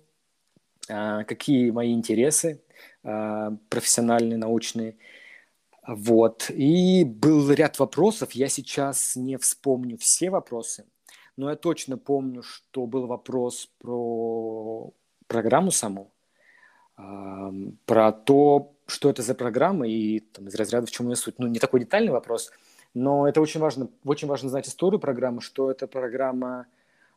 а, 0.89 1.23
какие 1.23 1.69
мои 1.71 1.93
интересы 1.93 2.61
а, 3.03 3.55
профессиональные, 3.69 4.37
научные. 4.37 4.97
Вот. 5.87 6.49
И 6.49 7.05
был 7.05 7.49
ряд 7.51 7.79
вопросов. 7.79 8.33
Я 8.33 8.49
сейчас 8.49 9.15
не 9.15 9.37
вспомню 9.37 9.97
все 9.97 10.29
вопросы, 10.29 10.85
но 11.37 11.49
я 11.49 11.55
точно 11.55 11.97
помню, 11.97 12.43
что 12.43 12.85
был 12.85 13.07
вопрос 13.07 13.71
про 13.79 14.91
программу 15.27 15.71
саму, 15.71 16.11
про 16.95 18.11
то, 18.11 18.73
что 18.85 19.09
это 19.09 19.21
за 19.21 19.33
программа 19.33 19.87
и 19.87 20.19
там, 20.19 20.47
из 20.47 20.55
разряда 20.55 20.87
в 20.87 20.91
чем 20.91 21.09
ее 21.09 21.15
суть. 21.15 21.39
Ну, 21.39 21.47
не 21.47 21.59
такой 21.59 21.81
детальный 21.81 22.11
вопрос, 22.11 22.51
но 22.93 23.27
это 23.27 23.39
очень 23.39 23.59
важно, 23.59 23.89
очень 24.03 24.27
важно 24.27 24.49
знать 24.49 24.67
историю 24.67 24.99
программы, 24.99 25.41
что 25.41 25.71
эта 25.71 25.87
программа 25.87 26.67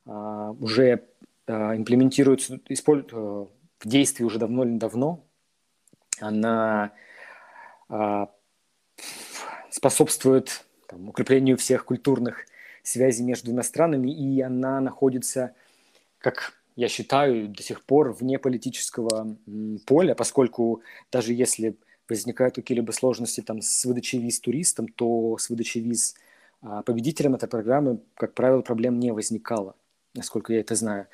а, 0.05 0.51
уже 0.61 1.05
а, 1.47 1.77
имплементируется, 1.77 2.61
используется 2.69 3.17
а, 3.17 3.49
в 3.81 3.89
действии 3.89 4.25
уже 4.25 4.39
давно 4.39 4.65
или 4.65 4.77
давно. 4.77 5.25
Она 6.21 6.93
а, 7.89 8.29
способствует 9.71 10.65
там, 10.87 11.09
укреплению 11.09 11.57
всех 11.57 11.85
культурных 11.85 12.47
связей 12.83 13.23
между 13.23 13.47
двумя 13.47 13.63
странами, 13.63 14.11
и 14.11 14.41
она 14.41 14.81
находится, 14.81 15.55
как 16.19 16.55
я 16.77 16.89
считаю, 16.89 17.49
до 17.49 17.63
сих 17.63 17.85
пор 17.85 18.13
вне 18.13 18.39
политического 18.39 19.37
поля, 19.87 20.15
поскольку 20.15 20.83
даже 21.13 21.35
если 21.35 21.77
возникают 22.09 22.55
какие-либо 22.57 22.91
сложности 22.93 23.41
там, 23.41 23.61
с 23.63 23.85
выдачей 23.85 24.19
виз 24.19 24.41
туристам, 24.41 24.89
то 24.89 25.37
с 25.39 25.49
выдачей 25.49 25.81
виз 25.81 26.17
а, 26.63 26.83
победителям 26.83 27.35
этой 27.35 27.49
программы, 27.49 28.01
как 28.15 28.35
правило, 28.35 28.63
проблем 28.63 28.99
не 28.99 29.13
возникало, 29.13 29.77
насколько 30.15 30.53
я 30.53 30.61
это 30.61 30.75
знаю. 30.75 31.07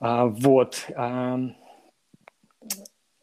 А, 0.00 0.26
вот. 0.26 0.86
А, 0.96 1.38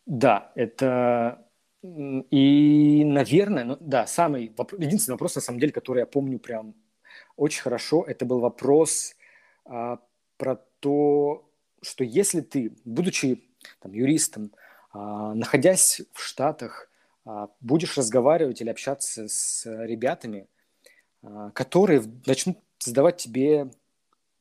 да, 0.06 0.52
это... 0.56 1.46
И, 1.84 3.04
наверное, 3.06 3.64
ну, 3.64 3.78
да, 3.80 4.06
самый, 4.06 4.54
единственный 4.78 5.14
вопрос, 5.16 5.36
на 5.36 5.42
самом 5.42 5.60
деле, 5.60 5.72
который 5.72 6.00
я 6.00 6.06
помню 6.06 6.40
прям 6.40 6.76
очень 7.38 7.62
хорошо, 7.62 8.04
это 8.08 8.26
был 8.26 8.40
вопрос 8.40 9.16
а, 9.66 10.00
про 10.38 10.58
то, 10.80 11.50
что 11.82 12.04
если 12.04 12.42
ты, 12.42 12.76
будучи 12.86 13.44
там, 13.80 13.94
юристом, 13.94 14.52
а, 14.92 15.34
находясь 15.34 16.02
в 16.14 16.22
Штатах, 16.22 16.90
а, 17.26 17.50
будешь 17.62 17.98
разговаривать 17.98 18.62
или 18.62 18.70
общаться 18.70 19.28
с 19.28 19.66
ребятами, 19.66 20.48
а, 21.24 21.52
которые 21.52 22.04
начнут 22.28 22.60
задавать 22.80 23.18
тебе 23.18 23.72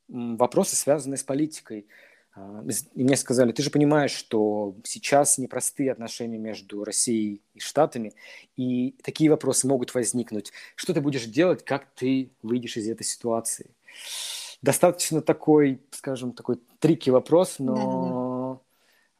вопросы, 0.07 0.75
связанные 0.75 1.17
с 1.17 1.23
политикой. 1.23 1.87
А, 2.33 2.63
и 2.93 3.03
мне 3.03 3.15
сказали, 3.17 3.51
ты 3.51 3.63
же 3.63 3.69
понимаешь, 3.69 4.11
что 4.11 4.75
сейчас 4.83 5.37
непростые 5.37 5.91
отношения 5.91 6.37
между 6.37 6.83
Россией 6.83 7.41
и 7.53 7.59
Штатами, 7.59 8.13
и 8.55 8.95
такие 9.03 9.29
вопросы 9.29 9.67
могут 9.67 9.93
возникнуть. 9.93 10.51
Что 10.75 10.93
ты 10.93 11.01
будешь 11.01 11.25
делать, 11.25 11.63
как 11.65 11.87
ты 11.95 12.31
выйдешь 12.41 12.77
из 12.77 12.87
этой 12.87 13.03
ситуации? 13.03 13.71
достаточно 14.61 15.21
такой, 15.21 15.81
скажем, 15.91 16.33
такой 16.33 16.57
трики 16.79 17.09
вопрос, 17.09 17.55
но... 17.59 18.61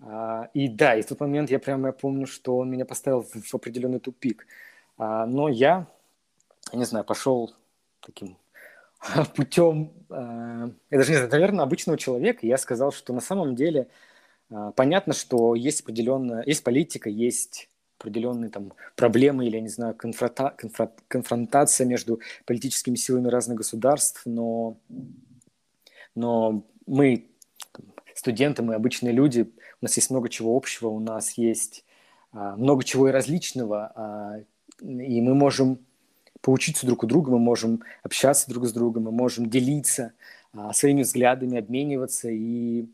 А, 0.04 0.50
и 0.54 0.68
да, 0.68 0.96
и 0.96 1.02
в 1.04 1.06
тот 1.06 1.20
момент 1.20 1.52
я 1.52 1.60
прямо 1.60 1.90
я 1.90 1.94
помню, 1.94 2.26
что 2.26 2.58
он 2.58 2.72
меня 2.72 2.86
поставил 2.86 3.22
в, 3.22 3.34
в 3.34 3.54
определенный 3.54 4.00
тупик. 4.00 4.48
А, 4.98 5.26
но 5.28 5.48
я, 5.48 5.88
я 6.72 6.80
не 6.80 6.86
знаю, 6.86 7.06
пошел 7.06 7.54
таким 8.00 8.38
путем, 9.36 9.92
а, 10.10 10.72
я 10.90 10.98
даже 10.98 11.12
не 11.12 11.18
знаю, 11.18 11.32
наверное, 11.32 11.64
обычного 11.64 11.98
человека. 11.98 12.46
Я 12.46 12.58
сказал, 12.58 12.92
что 12.92 13.14
на 13.14 13.22
самом 13.22 13.56
деле 13.56 13.88
а, 14.50 14.72
понятно, 14.72 15.14
что 15.14 15.56
есть 15.56 15.82
определенная, 15.82 16.44
есть 16.46 16.64
политика, 16.64 17.10
есть 17.10 17.70
определенные 18.00 18.50
там 18.50 18.74
проблемы 18.96 19.46
или, 19.46 19.56
я 19.56 19.62
не 19.62 19.70
знаю, 19.70 19.96
конфронта, 19.96 20.56
конфронтация 21.08 21.86
между 21.86 22.20
политическими 22.46 22.96
силами 22.96 23.28
разных 23.28 23.58
государств, 23.58 24.22
но 24.26 24.78
но 26.14 26.66
мы 26.86 27.30
студенты, 28.14 28.64
мы 28.64 28.76
обычные 28.76 29.14
люди, 29.14 29.52
у 29.82 29.86
нас 29.86 29.96
есть 29.96 30.10
много 30.10 30.28
чего 30.30 30.56
общего, 30.56 30.90
у 30.90 31.00
нас 31.00 31.38
есть 31.38 31.86
а, 32.32 32.56
много 32.56 32.84
чего 32.84 33.08
и 33.08 33.12
различного, 33.12 33.92
а, 33.96 34.40
и 34.82 35.22
мы 35.22 35.34
можем 35.34 35.80
поучиться 36.42 36.86
друг 36.86 37.04
у 37.04 37.08
друга, 37.08 37.32
мы 37.32 37.40
можем 37.40 37.84
общаться 38.04 38.50
друг 38.50 38.66
с 38.66 38.74
другом, 38.74 39.04
мы 39.04 39.12
можем 39.12 39.50
делиться 39.50 40.14
а, 40.54 40.74
своими 40.74 41.04
взглядами, 41.04 41.58
обмениваться 41.58 42.30
и 42.30 42.86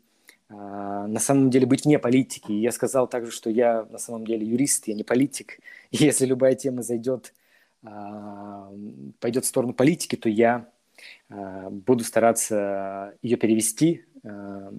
а, 0.48 1.06
на 1.06 1.20
самом 1.20 1.50
деле 1.50 1.66
быть 1.66 1.84
вне 1.84 1.98
политики. 1.98 2.52
И 2.52 2.60
я 2.60 2.72
сказал 2.72 3.06
также, 3.08 3.30
что 3.30 3.50
я 3.50 3.86
на 3.90 3.98
самом 3.98 4.26
деле 4.26 4.46
юрист, 4.46 4.88
я 4.88 4.94
не 4.94 5.04
политик. 5.04 5.60
И 5.90 6.04
если 6.04 6.26
любая 6.26 6.54
тема 6.54 6.82
зайдет, 6.82 7.32
а, 7.82 8.72
пойдет 9.20 9.44
в 9.44 9.48
сторону 9.48 9.72
политики, 9.72 10.16
то 10.16 10.28
я 10.28 10.68
Э, 11.30 11.68
буду 11.70 12.04
стараться 12.04 13.14
ее 13.22 13.36
перевести 13.36 14.04
э, 14.22 14.72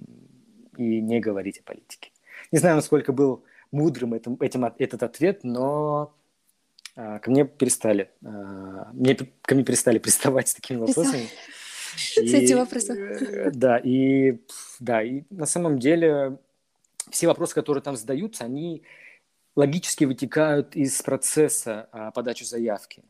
и 0.76 1.00
не 1.00 1.20
говорить 1.20 1.58
о 1.58 1.62
политике. 1.62 2.10
Не 2.52 2.58
знаю, 2.58 2.76
насколько 2.76 3.12
был 3.12 3.44
мудрым 3.70 4.14
этим, 4.14 4.36
этим, 4.40 4.64
этот 4.64 5.02
ответ, 5.02 5.40
но 5.44 6.12
ко 7.20 7.30
мне 7.30 7.44
перестали, 7.44 8.10
мне, 8.20 9.16
ко 9.42 9.54
мне 9.54 9.64
перестали 9.64 9.98
приставать 10.06 10.48
с 10.48 10.54
такими 10.54 10.78
вопросами. 10.78 11.28
С 11.96 12.18
этим 12.18 12.58
вопросом. 12.58 12.96
Да, 13.52 13.78
и, 13.78 14.38
да, 14.78 15.02
и 15.02 15.24
на 15.28 15.46
самом 15.46 15.80
деле 15.80 16.38
все 17.10 17.26
вопросы, 17.26 17.52
которые 17.52 17.82
там 17.82 17.96
задаются, 17.96 18.44
они 18.44 18.84
логически 19.56 20.04
вытекают 20.04 20.76
из 20.76 21.02
процесса 21.02 21.88
подачи 22.14 22.44
заявки. 22.44 23.02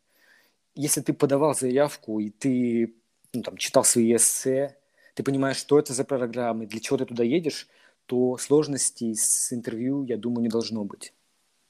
Если 0.75 1.03
ты 1.03 1.13
подавал 1.13 1.55
заявку, 1.55 2.21
и 2.21 2.31
ты 2.31 2.95
ну, 3.33 3.43
там, 3.43 3.57
читал 3.57 3.85
свои 3.85 4.17
эссе, 4.17 4.77
ты 5.15 5.23
понимаешь, 5.23 5.57
что 5.57 5.79
это 5.79 5.93
за 5.93 6.05
программы, 6.05 6.67
для 6.67 6.81
чего 6.81 6.97
ты 6.97 7.05
туда 7.05 7.25
едешь, 7.25 7.69
то 8.07 8.39
сложностей 8.39 9.15
с 9.15 9.53
интервью, 9.53 10.05
я 10.05 10.17
думаю, 10.17 10.43
не 10.43 10.49
должно 10.49 10.85
быть. 10.85 11.13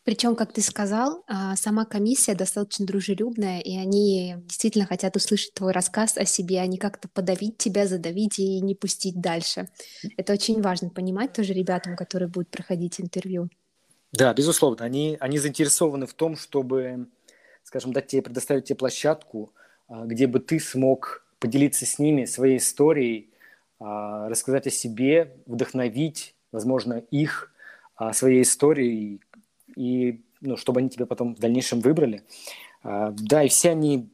Причем, 0.05 0.35
как 0.35 0.53
ты 0.53 0.63
сказал, 0.63 1.25
а, 1.27 1.55
сама 1.57 1.85
комиссия 1.85 2.35
достаточно 2.35 2.87
дружелюбная, 2.87 3.61
и 3.61 3.77
они 3.77 4.37
действительно 4.45 4.87
хотят 4.87 5.15
услышать 5.15 5.53
твой 5.53 5.73
рассказ 5.73 6.17
о 6.17 6.25
себе, 6.25 6.61
а 6.61 6.67
не 6.67 6.79
как-то 6.79 7.09
подавить 7.09 7.59
тебя, 7.59 7.87
задавить 7.87 8.39
и 8.39 8.61
не 8.61 8.75
пустить 8.75 9.21
дальше. 9.21 9.69
Это 10.17 10.33
очень 10.33 10.63
важно 10.63 10.89
понимать 10.89 11.35
тоже 11.35 11.53
ребятам, 11.53 11.97
которые 11.97 12.29
будут 12.29 12.49
проходить 12.49 12.99
интервью. 12.99 13.51
Да, 14.13 14.33
безусловно, 14.33 14.85
они, 14.87 15.19
они 15.21 15.39
заинтересованы 15.39 16.07
в 16.07 16.15
том, 16.15 16.35
чтобы, 16.37 17.07
скажем, 17.63 17.93
дать 17.93 18.07
тебе, 18.07 18.23
предоставить 18.23 18.65
тебе 18.65 18.77
площадку, 18.77 19.53
а, 19.87 20.07
где 20.07 20.27
бы 20.27 20.41
ты 20.41 20.61
смог 20.61 21.27
поделиться 21.39 21.85
с 21.85 21.99
ними 21.99 22.25
своей 22.25 22.57
историей, 22.57 23.31
а, 23.79 24.31
рассказать 24.31 24.67
о 24.67 24.71
себе, 24.71 25.37
вдохновить, 25.45 26.35
возможно, 26.53 26.95
их 27.11 27.53
своей 28.13 28.43
историей, 28.43 29.21
и 29.81 30.21
ну, 30.43 30.57
чтобы 30.59 30.81
они 30.81 30.91
тебя 30.91 31.07
потом 31.07 31.35
в 31.35 31.39
дальнейшем 31.39 31.81
выбрали. 31.81 32.23
А, 32.83 33.13
да, 33.13 33.43
и 33.43 33.49
все 33.49 33.71
они, 33.71 34.11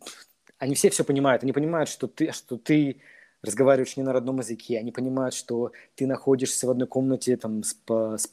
они 0.59 0.75
все 0.77 0.91
все 0.91 1.03
понимают. 1.05 1.43
Они 1.43 1.53
понимают, 1.53 1.89
что 1.89 2.07
ты, 2.07 2.31
что 2.31 2.57
ты 2.57 3.01
разговариваешь 3.43 3.97
не 3.97 4.05
на 4.05 4.13
родном 4.13 4.39
языке, 4.39 4.79
они 4.79 4.93
понимают, 4.93 5.35
что 5.35 5.73
ты 5.97 6.07
находишься 6.07 6.67
в 6.67 6.71
одной 6.71 6.87
комнате 6.87 7.37
там, 7.37 7.63
с, 7.65 7.77
с, 7.89 8.29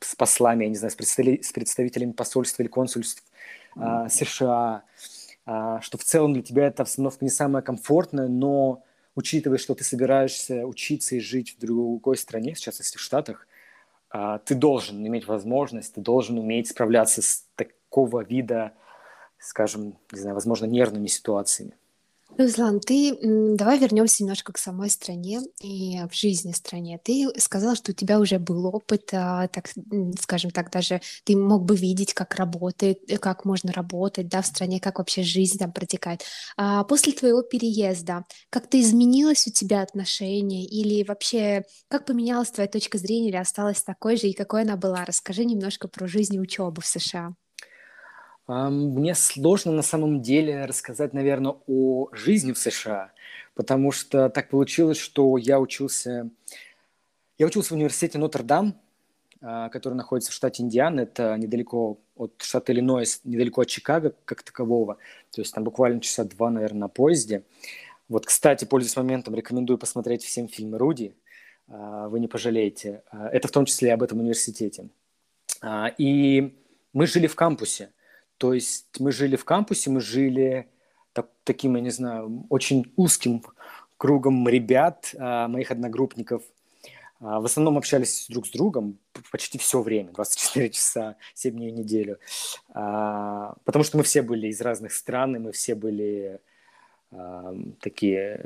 с 0.00 0.14
послами, 0.16 0.64
я 0.64 0.70
не 0.70 0.76
знаю, 0.76 0.90
с, 0.90 0.94
представителями, 0.94 1.42
с 1.42 1.52
представителями 1.52 2.12
посольств 2.12 2.58
или 2.60 2.68
консульств 2.68 3.22
mm-hmm. 3.76 4.08
США, 4.08 4.82
а, 5.44 5.80
что 5.80 5.98
в 5.98 6.04
целом 6.04 6.32
для 6.32 6.42
тебя 6.42 6.66
эта 6.66 6.82
обстановка 6.82 7.24
не 7.24 7.30
самая 7.30 7.62
комфортная, 7.62 8.28
но 8.28 8.82
учитывая, 9.14 9.58
что 9.58 9.74
ты 9.74 9.84
собираешься 9.84 10.66
учиться 10.66 11.16
и 11.16 11.20
жить 11.20 11.56
в 11.56 11.60
другой 11.60 12.16
стране, 12.16 12.54
в 12.54 12.60
частности 12.60 12.96
в 12.96 13.00
Штатах, 13.00 13.47
ты 14.10 14.54
должен 14.54 15.06
иметь 15.06 15.26
возможность, 15.26 15.94
ты 15.94 16.00
должен 16.00 16.38
уметь 16.38 16.68
справляться 16.68 17.22
с 17.22 17.44
такого 17.54 18.22
вида, 18.22 18.72
скажем, 19.38 19.98
не 20.12 20.20
знаю, 20.20 20.34
возможно, 20.34 20.66
нервными 20.66 21.06
ситуациями. 21.06 21.76
Руслан, 22.36 22.78
ты 22.78 23.16
давай 23.56 23.78
вернемся 23.78 24.22
немножко 24.22 24.52
к 24.52 24.58
самой 24.58 24.90
стране 24.90 25.40
и 25.60 25.98
в 26.08 26.14
жизни 26.14 26.52
стране. 26.52 27.00
Ты 27.02 27.28
сказала, 27.38 27.74
что 27.74 27.90
у 27.90 27.94
тебя 27.94 28.20
уже 28.20 28.38
был 28.38 28.66
опыт, 28.66 29.08
а, 29.12 29.48
так 29.48 29.70
скажем 30.20 30.52
так, 30.52 30.70
даже 30.70 31.00
ты 31.24 31.36
мог 31.36 31.64
бы 31.64 31.74
видеть, 31.74 32.14
как 32.14 32.36
работает, 32.36 32.98
э, 33.08 33.16
как 33.18 33.44
можно 33.44 33.72
работать, 33.72 34.28
да, 34.28 34.42
в 34.42 34.46
стране, 34.46 34.78
как 34.78 34.98
вообще 34.98 35.22
жизнь 35.22 35.58
там 35.58 35.72
протекает. 35.72 36.22
А 36.56 36.84
после 36.84 37.12
твоего 37.12 37.42
переезда 37.42 38.24
как-то 38.50 38.80
изменилось 38.80 39.46
у 39.48 39.50
тебя 39.50 39.82
отношение 39.82 40.64
или 40.64 41.02
вообще 41.02 41.64
как 41.88 42.04
поменялась 42.06 42.50
твоя 42.50 42.68
точка 42.68 42.98
зрения 42.98 43.30
или 43.30 43.36
осталась 43.36 43.82
такой 43.82 44.16
же 44.16 44.28
и 44.28 44.32
какой 44.32 44.62
она 44.62 44.76
была? 44.76 45.04
Расскажи 45.04 45.44
немножко 45.44 45.88
про 45.88 46.06
жизнь 46.06 46.36
и 46.36 46.40
учебу 46.40 46.82
в 46.82 46.86
США. 46.86 47.34
Мне 48.48 49.14
сложно 49.14 49.72
на 49.72 49.82
самом 49.82 50.22
деле 50.22 50.64
рассказать, 50.64 51.12
наверное, 51.12 51.56
о 51.66 52.08
жизни 52.12 52.52
в 52.52 52.58
США, 52.58 53.12
потому 53.54 53.92
что 53.92 54.30
так 54.30 54.48
получилось, 54.48 54.96
что 54.96 55.36
я 55.36 55.60
учился, 55.60 56.30
я 57.36 57.46
учился 57.46 57.74
в 57.74 57.76
университете 57.76 58.16
Нотр-Дам, 58.16 58.74
а, 59.42 59.68
который 59.68 59.94
находится 59.94 60.32
в 60.32 60.34
штате 60.34 60.62
Индиана, 60.62 61.00
это 61.00 61.36
недалеко 61.36 62.00
от 62.16 62.40
штата 62.40 62.72
Иллинойс, 62.72 63.20
недалеко 63.24 63.60
от 63.60 63.68
Чикаго 63.68 64.14
как 64.24 64.42
такового, 64.42 64.96
то 65.30 65.42
есть 65.42 65.52
там 65.52 65.62
буквально 65.62 66.00
часа 66.00 66.24
два, 66.24 66.50
наверное, 66.50 66.80
на 66.80 66.88
поезде. 66.88 67.44
Вот, 68.08 68.24
кстати, 68.24 68.64
пользуясь 68.64 68.96
моментом, 68.96 69.34
рекомендую 69.34 69.76
посмотреть 69.76 70.24
всем 70.24 70.48
фильм 70.48 70.74
«Руди», 70.74 71.14
а, 71.68 72.08
вы 72.08 72.18
не 72.18 72.28
пожалеете. 72.28 73.02
А, 73.10 73.28
это 73.28 73.46
в 73.46 73.50
том 73.50 73.66
числе 73.66 73.90
и 73.90 73.92
об 73.92 74.02
этом 74.02 74.20
университете. 74.20 74.88
И 75.98 76.56
мы 76.92 77.06
жили 77.06 77.26
в 77.26 77.34
кампусе, 77.34 77.90
то 78.38 78.54
есть 78.54 78.86
мы 79.00 79.12
жили 79.12 79.36
в 79.36 79.44
кампусе, 79.44 79.90
мы 79.90 80.00
жили 80.00 80.68
так, 81.12 81.28
таким, 81.44 81.74
я 81.74 81.82
не 81.82 81.90
знаю, 81.90 82.46
очень 82.48 82.92
узким 82.96 83.42
кругом 83.96 84.48
ребят, 84.48 85.14
а, 85.18 85.48
моих 85.48 85.70
одногруппников. 85.72 86.42
А, 87.20 87.40
в 87.40 87.44
основном 87.44 87.76
общались 87.76 88.26
друг 88.28 88.46
с 88.46 88.50
другом 88.50 88.98
почти 89.32 89.58
все 89.58 89.82
время, 89.82 90.12
24 90.12 90.70
часа, 90.70 91.16
7 91.34 91.52
дней 91.54 91.72
в 91.72 91.74
неделю. 91.74 92.18
А, 92.70 93.54
потому 93.64 93.84
что 93.84 93.98
мы 93.98 94.04
все 94.04 94.22
были 94.22 94.46
из 94.46 94.60
разных 94.60 94.92
стран, 94.92 95.36
и 95.36 95.38
мы 95.40 95.52
все 95.52 95.74
были 95.74 96.40
такие 97.80 98.44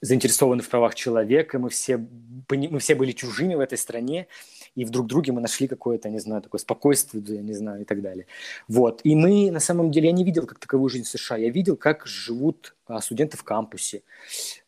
заинтересованы 0.00 0.60
в 0.60 0.68
правах 0.68 0.96
человека, 0.96 1.60
мы 1.60 1.68
все, 1.68 2.04
мы 2.50 2.80
все 2.80 2.96
были 2.96 3.12
чужими 3.12 3.54
в 3.54 3.60
этой 3.60 3.78
стране, 3.78 4.26
и 4.74 4.84
в 4.84 4.90
друг 4.90 5.06
друге 5.06 5.32
мы 5.32 5.40
нашли 5.40 5.68
какое-то, 5.68 6.08
не 6.08 6.18
знаю, 6.18 6.42
такое 6.42 6.58
спокойствие, 6.58 7.22
я 7.28 7.42
не 7.42 7.52
знаю, 7.52 7.82
и 7.82 7.84
так 7.84 8.00
далее. 8.00 8.26
Вот. 8.68 9.00
И 9.04 9.14
мы, 9.14 9.50
на 9.50 9.60
самом 9.60 9.90
деле, 9.90 10.06
я 10.06 10.12
не 10.12 10.24
видел 10.24 10.46
как 10.46 10.58
таковую 10.58 10.88
жизнь 10.88 11.04
в 11.04 11.08
США, 11.08 11.36
я 11.36 11.50
видел, 11.50 11.76
как 11.76 12.06
живут 12.06 12.74
а, 12.86 13.00
студенты 13.00 13.36
в 13.36 13.44
кампусе. 13.44 14.02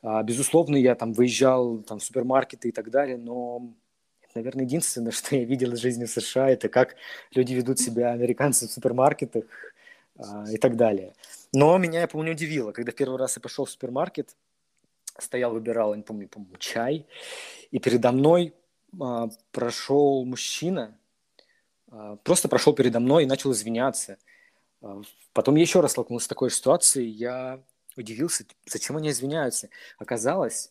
А, 0.03 0.23
безусловно, 0.23 0.77
я 0.77 0.95
там 0.95 1.13
выезжал 1.13 1.79
там, 1.79 1.99
в 1.99 2.05
супермаркеты 2.05 2.69
и 2.69 2.73
так 2.73 2.91
далее, 2.91 3.17
но 3.17 3.73
наверное, 4.35 4.65
единственное, 4.65 5.13
что 5.13 5.37
я 5.37 5.45
видел 5.45 5.73
из 5.73 5.79
жизни 5.79 6.05
в 6.05 6.11
США, 6.11 6.51
это 6.51 6.69
как 6.69 6.97
люди 7.35 7.55
ведут 7.55 7.79
себя, 7.79 8.13
американцы 8.13 8.69
в 8.69 8.73
супермаркетах 8.73 9.45
а, 10.19 10.45
и 10.51 10.59
так 10.59 10.77
далее. 10.77 11.15
Но 11.53 11.79
меня, 11.79 12.01
я 12.01 12.09
помню, 12.09 12.33
удивило, 12.33 12.73
когда 12.73 12.93
первый 12.93 13.19
раз 13.19 13.37
я 13.37 13.41
пошел 13.41 13.65
в 13.65 13.71
супермаркет, 13.71 14.37
стоял, 15.19 15.53
выбирал, 15.53 15.93
я 15.93 15.97
не 15.97 16.03
помню, 16.03 16.29
помню, 16.29 16.57
чай, 16.59 17.07
и 17.71 17.79
передо 17.79 18.13
мной 18.13 18.53
а, 19.01 19.29
прошел 19.53 20.25
мужчина, 20.25 20.99
а, 21.91 22.17
просто 22.17 22.49
прошел 22.49 22.73
передо 22.73 23.01
мной 23.01 23.25
и 23.25 23.27
начал 23.27 23.53
извиняться. 23.53 24.19
А, 24.83 25.01
потом 25.33 25.57
я 25.57 25.63
еще 25.63 25.81
раз 25.81 25.93
столкнулся 25.93 26.27
с 26.27 26.29
такой 26.29 26.51
ситуацией, 26.51 27.09
я 27.09 27.61
удивился, 27.97 28.45
зачем 28.67 28.97
они 28.97 29.11
извиняются. 29.11 29.69
Оказалось, 29.99 30.71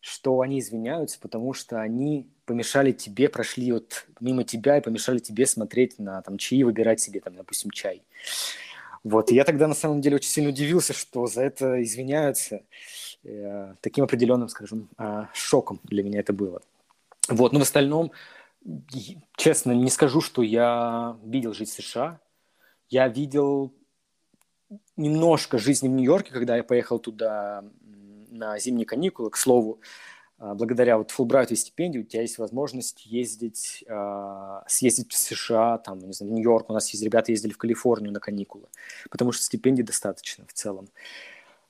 что 0.00 0.40
они 0.40 0.60
извиняются, 0.60 1.18
потому 1.20 1.52
что 1.52 1.80
они 1.80 2.28
помешали 2.46 2.92
тебе, 2.92 3.28
прошли 3.28 3.72
вот 3.72 4.06
мимо 4.18 4.44
тебя 4.44 4.78
и 4.78 4.80
помешали 4.80 5.18
тебе 5.18 5.46
смотреть 5.46 5.98
на 5.98 6.22
там 6.22 6.38
чаи, 6.38 6.62
выбирать 6.62 7.00
себе 7.00 7.20
там, 7.20 7.36
допустим, 7.36 7.70
чай. 7.70 8.02
Вот, 9.02 9.30
и 9.30 9.34
я 9.34 9.44
тогда 9.44 9.66
на 9.66 9.74
самом 9.74 10.00
деле 10.00 10.16
очень 10.16 10.28
сильно 10.28 10.50
удивился, 10.50 10.92
что 10.92 11.26
за 11.26 11.42
это 11.42 11.82
извиняются. 11.82 12.62
Э, 13.22 13.74
таким 13.80 14.04
определенным, 14.04 14.48
скажем, 14.48 14.88
э, 14.98 15.26
шоком 15.34 15.80
для 15.84 16.02
меня 16.02 16.20
это 16.20 16.32
было. 16.32 16.62
Вот, 17.30 17.52
но 17.52 17.60
в 17.60 17.62
остальном, 17.62 18.12
честно, 19.36 19.72
не 19.72 19.88
скажу, 19.88 20.20
что 20.20 20.42
я 20.42 21.16
видел 21.24 21.54
жизнь 21.54 21.70
в 21.70 21.74
США. 21.74 22.20
Я 22.88 23.08
видел 23.08 23.72
немножко 24.96 25.58
жизни 25.58 25.88
в 25.88 25.92
Нью-Йорке, 25.92 26.32
когда 26.32 26.56
я 26.56 26.64
поехал 26.64 26.98
туда 26.98 27.64
на 28.30 28.58
зимние 28.58 28.84
каникулы. 28.84 29.30
К 29.30 29.36
слову, 29.36 29.80
а, 30.38 30.54
благодаря 30.54 30.98
вот 30.98 31.12
Фулбрайту 31.12 31.54
и 31.54 31.56
стипендии 31.56 32.00
у 32.00 32.04
тебя 32.04 32.22
есть 32.22 32.38
возможность 32.38 33.06
ездить, 33.06 33.84
а, 33.88 34.64
съездить 34.66 35.12
в 35.12 35.16
США, 35.16 35.78
там, 35.78 36.00
не 36.00 36.12
знаю, 36.12 36.32
в 36.32 36.34
Нью-Йорк. 36.34 36.68
У 36.68 36.72
нас 36.72 36.90
есть 36.90 37.04
ребята 37.04 37.30
ездили 37.30 37.52
в 37.52 37.58
Калифорнию 37.58 38.12
на 38.12 38.20
каникулы, 38.20 38.66
потому 39.08 39.30
что 39.32 39.44
стипендий 39.44 39.84
достаточно 39.84 40.44
в 40.46 40.52
целом. 40.52 40.88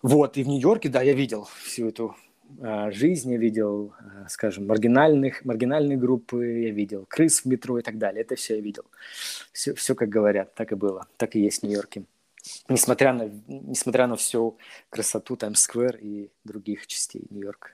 Вот, 0.02 0.38
и 0.38 0.42
в 0.42 0.48
Нью-Йорке, 0.48 0.88
да, 0.88 1.02
я 1.02 1.12
видел 1.12 1.48
всю 1.62 1.88
эту 1.88 2.16
жизнь, 2.90 3.32
я 3.32 3.38
видел, 3.38 3.94
а, 3.98 4.28
скажем, 4.28 4.66
маргинальных, 4.66 5.44
маргинальные 5.44 5.96
группы, 5.96 6.46
я 6.46 6.70
видел 6.70 7.06
крыс 7.08 7.40
в 7.40 7.46
метро 7.46 7.78
и 7.78 7.82
так 7.82 7.98
далее. 7.98 8.22
Это 8.22 8.34
все 8.34 8.56
я 8.56 8.60
видел. 8.60 8.84
Все, 9.52 9.74
все 9.74 9.94
как 9.94 10.08
говорят, 10.08 10.54
так 10.54 10.72
и 10.72 10.74
было, 10.74 11.06
так 11.16 11.36
и 11.36 11.40
есть 11.40 11.60
в 11.60 11.62
Нью-Йорке. 11.64 12.04
Несмотря 12.68 13.12
на, 13.12 13.30
несмотря 13.48 14.06
на 14.06 14.16
всю 14.16 14.58
красоту 14.88 15.36
Таймс-сквер 15.36 15.96
и 15.96 16.30
других 16.44 16.86
частей 16.86 17.26
Нью-Йорка. 17.30 17.70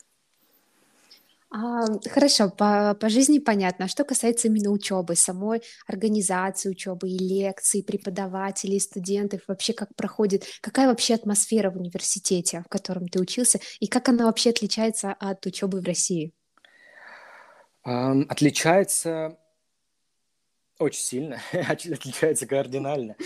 А, 1.48 1.86
хорошо, 2.10 2.50
по, 2.50 2.94
по 2.94 3.08
жизни 3.08 3.38
понятно. 3.38 3.84
А 3.84 3.88
что 3.88 4.04
касается 4.04 4.48
именно 4.48 4.70
учебы, 4.70 5.14
самой 5.14 5.62
организации 5.86 6.70
учебы 6.70 7.08
и 7.08 7.18
лекций, 7.18 7.84
преподавателей, 7.84 8.80
студентов, 8.80 9.42
вообще 9.46 9.72
как 9.72 9.94
проходит, 9.94 10.44
какая 10.60 10.88
вообще 10.88 11.14
атмосфера 11.14 11.70
в 11.70 11.76
университете, 11.76 12.62
в 12.66 12.68
котором 12.68 13.08
ты 13.08 13.20
учился, 13.20 13.60
и 13.78 13.86
как 13.86 14.08
она 14.08 14.26
вообще 14.26 14.50
отличается 14.50 15.12
от 15.12 15.46
учебы 15.46 15.80
в 15.80 15.84
России? 15.84 16.32
Отличается 17.84 19.38
очень 20.78 21.00
сильно, 21.00 21.40
отличается 21.68 22.46
кардинально. 22.46 23.16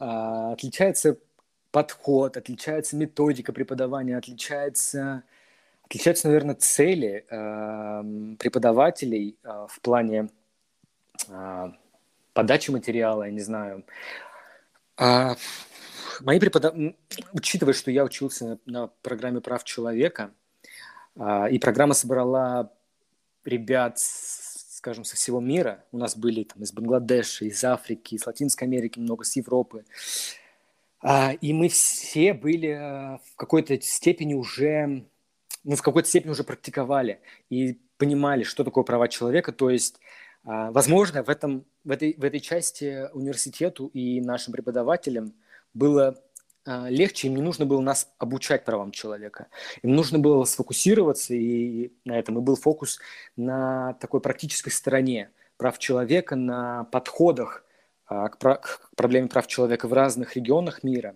Uh, 0.00 0.52
отличается 0.52 1.18
подход, 1.70 2.36
отличается 2.36 2.96
методика 2.96 3.52
преподавания, 3.52 4.16
отличается 4.16 5.24
Отличаются, 5.88 6.28
наверное, 6.28 6.54
цели 6.54 7.24
э, 7.30 8.36
преподавателей 8.38 9.38
э, 9.42 9.66
в 9.70 9.80
плане 9.80 10.28
э, 11.28 11.72
подачи 12.34 12.70
материала, 12.70 13.22
я 13.22 13.30
не 13.30 13.40
знаю. 13.40 13.86
А, 14.98 15.34
мои 16.20 16.38
преподаватели, 16.38 16.94
учитывая, 17.32 17.72
что 17.72 17.90
я 17.90 18.04
учился 18.04 18.44
на, 18.44 18.58
на 18.66 18.86
программе 19.00 19.40
прав 19.40 19.64
человека, 19.64 20.30
э, 21.16 21.50
и 21.52 21.58
программа 21.58 21.94
собрала 21.94 22.70
ребят, 23.46 23.98
скажем, 23.98 25.04
со 25.04 25.16
всего 25.16 25.40
мира. 25.40 25.86
У 25.90 25.96
нас 25.96 26.18
были 26.18 26.44
там 26.44 26.62
из 26.64 26.70
Бангладеша, 26.70 27.46
из 27.46 27.64
Африки, 27.64 28.14
из 28.14 28.26
Латинской 28.26 28.68
Америки, 28.68 28.98
много 28.98 29.24
с 29.24 29.36
Европы. 29.36 29.86
А, 31.00 31.32
и 31.32 31.54
мы 31.54 31.70
все 31.70 32.34
были 32.34 32.74
в 33.24 33.36
какой-то 33.36 33.80
степени 33.80 34.34
уже 34.34 35.06
мы 35.68 35.76
в 35.76 35.82
какой-то 35.82 36.08
степени 36.08 36.30
уже 36.30 36.44
практиковали 36.44 37.20
и 37.50 37.78
понимали, 37.98 38.42
что 38.42 38.64
такое 38.64 38.84
права 38.84 39.06
человека. 39.06 39.52
То 39.52 39.68
есть, 39.68 40.00
а, 40.42 40.70
возможно, 40.70 41.22
в, 41.22 41.28
этом, 41.28 41.66
в, 41.84 41.90
этой, 41.90 42.14
в 42.16 42.24
этой 42.24 42.40
части 42.40 43.06
университету 43.12 43.88
и 43.88 44.22
нашим 44.22 44.54
преподавателям 44.54 45.34
было 45.74 46.18
а, 46.64 46.88
легче, 46.88 47.28
им 47.28 47.36
не 47.36 47.42
нужно 47.42 47.66
было 47.66 47.82
нас 47.82 48.10
обучать 48.16 48.64
правам 48.64 48.92
человека. 48.92 49.48
Им 49.82 49.94
нужно 49.94 50.18
было 50.18 50.44
сфокусироваться 50.44 51.34
и 51.34 51.92
на 52.06 52.18
этом. 52.18 52.38
И 52.38 52.40
был 52.40 52.56
фокус 52.56 52.98
на 53.36 53.92
такой 54.00 54.22
практической 54.22 54.70
стороне 54.70 55.30
прав 55.58 55.78
человека, 55.78 56.34
на 56.34 56.84
подходах 56.84 57.62
а, 58.06 58.30
к, 58.30 58.38
к 58.38 58.90
проблеме 58.96 59.28
прав 59.28 59.46
человека 59.46 59.86
в 59.86 59.92
разных 59.92 60.34
регионах 60.34 60.82
мира 60.82 61.14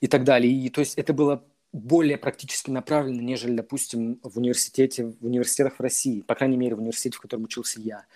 и 0.00 0.06
так 0.06 0.22
далее. 0.22 0.52
И 0.52 0.70
то 0.70 0.78
есть 0.78 0.94
это 0.94 1.12
было 1.12 1.42
более 1.74 2.16
практически 2.16 2.70
направлено, 2.70 3.20
нежели, 3.20 3.56
допустим, 3.56 4.20
в 4.22 4.38
университете, 4.38 5.06
в 5.06 5.26
университетах 5.26 5.74
в 5.76 5.80
России, 5.80 6.20
по 6.20 6.36
крайней 6.36 6.56
мере, 6.56 6.76
в 6.76 6.78
университете, 6.78 7.16
в 7.16 7.20
котором 7.20 7.44
учился 7.44 7.80
я, 7.80 8.06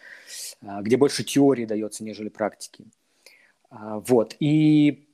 а, 0.63 0.81
где 0.81 0.97
больше 0.97 1.25
теории 1.25 1.65
дается, 1.65 2.05
нежели 2.05 2.29
практики. 2.29 2.85
А, 3.69 3.99
вот. 3.99 4.37
И 4.39 5.09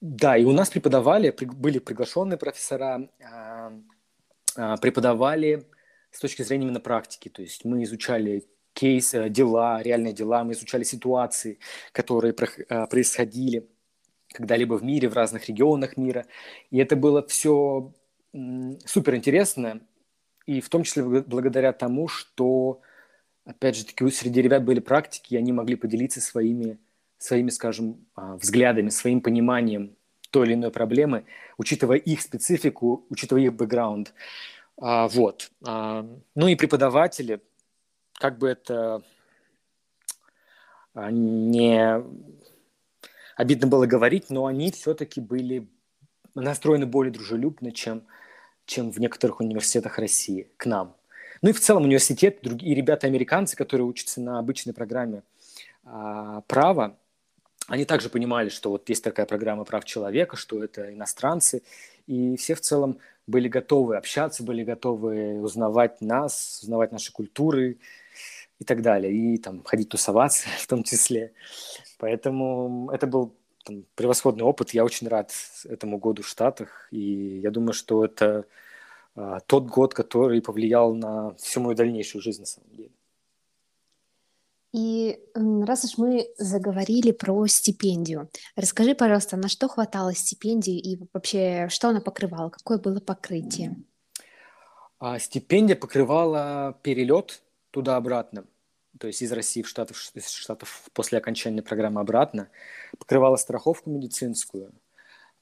да, 0.00 0.36
и 0.36 0.44
у 0.44 0.50
нас 0.50 0.70
преподавали, 0.70 1.30
были 1.30 1.78
приглашенные 1.78 2.36
профессора, 2.36 3.08
а, 3.22 4.76
преподавали 4.78 5.64
с 6.10 6.18
точки 6.18 6.42
зрения 6.42 6.64
именно 6.64 6.80
практики. 6.80 7.28
То 7.28 7.42
есть 7.42 7.64
мы 7.64 7.84
изучали 7.84 8.44
кейс, 8.72 9.14
дела, 9.28 9.82
реальные 9.82 10.14
дела, 10.14 10.42
мы 10.42 10.54
изучали 10.54 10.82
ситуации, 10.82 11.60
которые 11.92 12.32
происходили 12.32 13.68
когда-либо 14.32 14.74
в 14.74 14.84
мире, 14.84 15.08
в 15.08 15.14
разных 15.14 15.48
регионах 15.48 15.96
мира. 15.96 16.26
И 16.70 16.78
это 16.78 16.96
было 16.96 17.26
все 17.26 17.92
супер 18.84 19.14
интересно, 19.14 19.80
и 20.46 20.60
в 20.60 20.68
том 20.68 20.82
числе 20.82 21.02
благодаря 21.02 21.72
тому, 21.72 22.08
что, 22.08 22.80
опять 23.44 23.76
же 23.76 23.84
таки, 23.84 24.08
среди 24.10 24.42
ребят 24.42 24.64
были 24.64 24.80
практики, 24.80 25.34
и 25.34 25.36
они 25.36 25.52
могли 25.52 25.76
поделиться 25.76 26.20
своими, 26.20 26.78
своими, 27.18 27.50
скажем, 27.50 28.06
а, 28.14 28.36
взглядами, 28.36 28.90
своим 28.90 29.20
пониманием 29.20 29.96
той 30.30 30.46
или 30.46 30.54
иной 30.54 30.70
проблемы, 30.70 31.24
учитывая 31.56 31.98
их 31.98 32.20
специфику, 32.20 33.06
учитывая 33.08 33.42
их 33.42 33.54
бэкграунд. 33.54 34.12
А, 34.80 35.08
вот. 35.08 35.50
А, 35.66 36.06
ну 36.34 36.48
и 36.48 36.54
преподаватели, 36.54 37.40
как 38.14 38.38
бы 38.38 38.48
это 38.48 39.02
не 40.94 42.02
обидно 43.38 43.68
было 43.68 43.86
говорить, 43.86 44.30
но 44.30 44.46
они 44.46 44.70
все-таки 44.72 45.20
были 45.20 45.68
настроены 46.34 46.86
более 46.86 47.12
дружелюбно, 47.12 47.72
чем, 47.72 48.02
чем 48.66 48.90
в 48.90 48.98
некоторых 48.98 49.40
университетах 49.40 49.98
России 49.98 50.50
к 50.56 50.66
нам. 50.66 50.96
Ну 51.40 51.50
и 51.50 51.52
в 51.52 51.60
целом 51.60 51.84
университет, 51.84 52.40
другие 52.42 52.74
ребята-американцы, 52.74 53.56
которые 53.56 53.86
учатся 53.86 54.20
на 54.20 54.40
обычной 54.40 54.74
программе 54.74 55.22
а, 55.84 56.40
права, 56.42 56.96
они 57.68 57.84
также 57.84 58.08
понимали, 58.08 58.48
что 58.48 58.70
вот 58.70 58.88
есть 58.88 59.04
такая 59.04 59.24
программа 59.24 59.64
прав 59.64 59.84
человека, 59.84 60.36
что 60.36 60.62
это 60.62 60.92
иностранцы, 60.92 61.62
и 62.08 62.36
все 62.36 62.56
в 62.56 62.60
целом 62.60 62.98
были 63.28 63.46
готовы 63.46 63.96
общаться, 63.96 64.42
были 64.42 64.64
готовы 64.64 65.40
узнавать 65.40 66.00
нас, 66.00 66.60
узнавать 66.62 66.90
наши 66.90 67.12
культуры 67.12 67.78
и 68.58 68.64
так 68.64 68.82
далее, 68.82 69.12
и 69.12 69.38
там 69.38 69.62
ходить 69.64 69.88
тусоваться 69.88 70.48
в 70.58 70.66
том 70.66 70.82
числе. 70.82 71.32
Поэтому 71.98 72.90
это 72.92 73.06
был 73.06 73.34
там, 73.64 73.84
превосходный 73.94 74.44
опыт. 74.44 74.70
Я 74.70 74.84
очень 74.84 75.08
рад 75.08 75.32
этому 75.64 75.98
году 75.98 76.22
в 76.22 76.28
Штатах. 76.28 76.88
И 76.90 77.40
я 77.40 77.50
думаю, 77.50 77.72
что 77.72 78.04
это 78.04 78.44
а, 79.14 79.40
тот 79.40 79.66
год, 79.66 79.94
который 79.94 80.40
повлиял 80.42 80.94
на 80.94 81.34
всю 81.34 81.60
мою 81.60 81.76
дальнейшую 81.76 82.22
жизнь 82.22 82.40
на 82.40 82.46
самом 82.46 82.70
деле. 82.70 82.90
И 84.72 85.18
раз 85.34 85.84
уж 85.84 85.96
мы 85.96 86.28
заговорили 86.36 87.10
про 87.10 87.46
стипендию, 87.46 88.28
расскажи, 88.54 88.94
пожалуйста, 88.94 89.38
на 89.38 89.48
что 89.48 89.66
хватало 89.66 90.14
стипендии 90.14 90.78
и 90.78 91.00
вообще 91.14 91.68
что 91.70 91.88
она 91.88 92.02
покрывала, 92.02 92.50
какое 92.50 92.78
было 92.78 93.00
покрытие? 93.00 93.76
А, 94.98 95.18
стипендия 95.18 95.74
покрывала 95.74 96.78
перелет 96.82 97.42
туда-обратно 97.78 98.44
то 98.98 99.06
есть 99.06 99.22
из 99.22 99.32
России 99.32 99.62
в 99.62 99.68
Штатов, 99.68 100.10
из 100.14 100.30
Штатов 100.30 100.84
после 100.92 101.18
окончания 101.18 101.62
программы 101.62 102.00
обратно, 102.00 102.48
покрывала 102.98 103.36
страховку 103.36 103.90
медицинскую, 103.90 104.72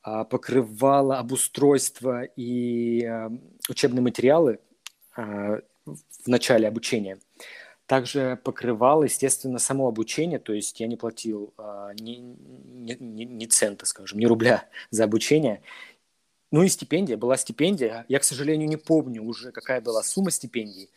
а, 0.03 0.25
покрывала 0.25 1.19
обустройство 1.19 2.25
и 2.25 3.05
а, 3.05 3.33
учебные 3.69 4.03
материалы 4.03 4.61
а, 5.17 5.61
в 5.85 6.27
начале 6.27 6.69
обучения. 6.69 7.19
Также 7.87 8.39
покрывала, 8.43 9.05
естественно, 9.05 9.59
само 9.59 9.87
обучение, 9.87 10.41
то 10.41 10.53
есть 10.53 10.81
я 10.81 10.89
не 10.89 10.97
платил 10.97 11.55
ни, 12.01 12.17
ни, 12.17 12.97
ни, 12.99 13.23
ни 13.23 13.47
цента, 13.47 13.87
скажем, 13.87 14.19
ни 14.19 14.27
рубля 14.27 14.69
за 14.91 15.05
обучение. 15.05 15.63
Ну 16.51 16.65
и 16.65 16.69
стипендия, 16.69 17.17
была 17.17 17.37
стипендия. 17.37 18.05
Я, 18.09 18.19
к 18.19 18.25
сожалению, 18.25 18.69
не 18.69 18.77
помню 18.77 19.23
уже, 19.23 19.53
какая 19.53 19.81
была 19.81 20.03
сумма 20.03 20.33
стипендий, 20.33 20.91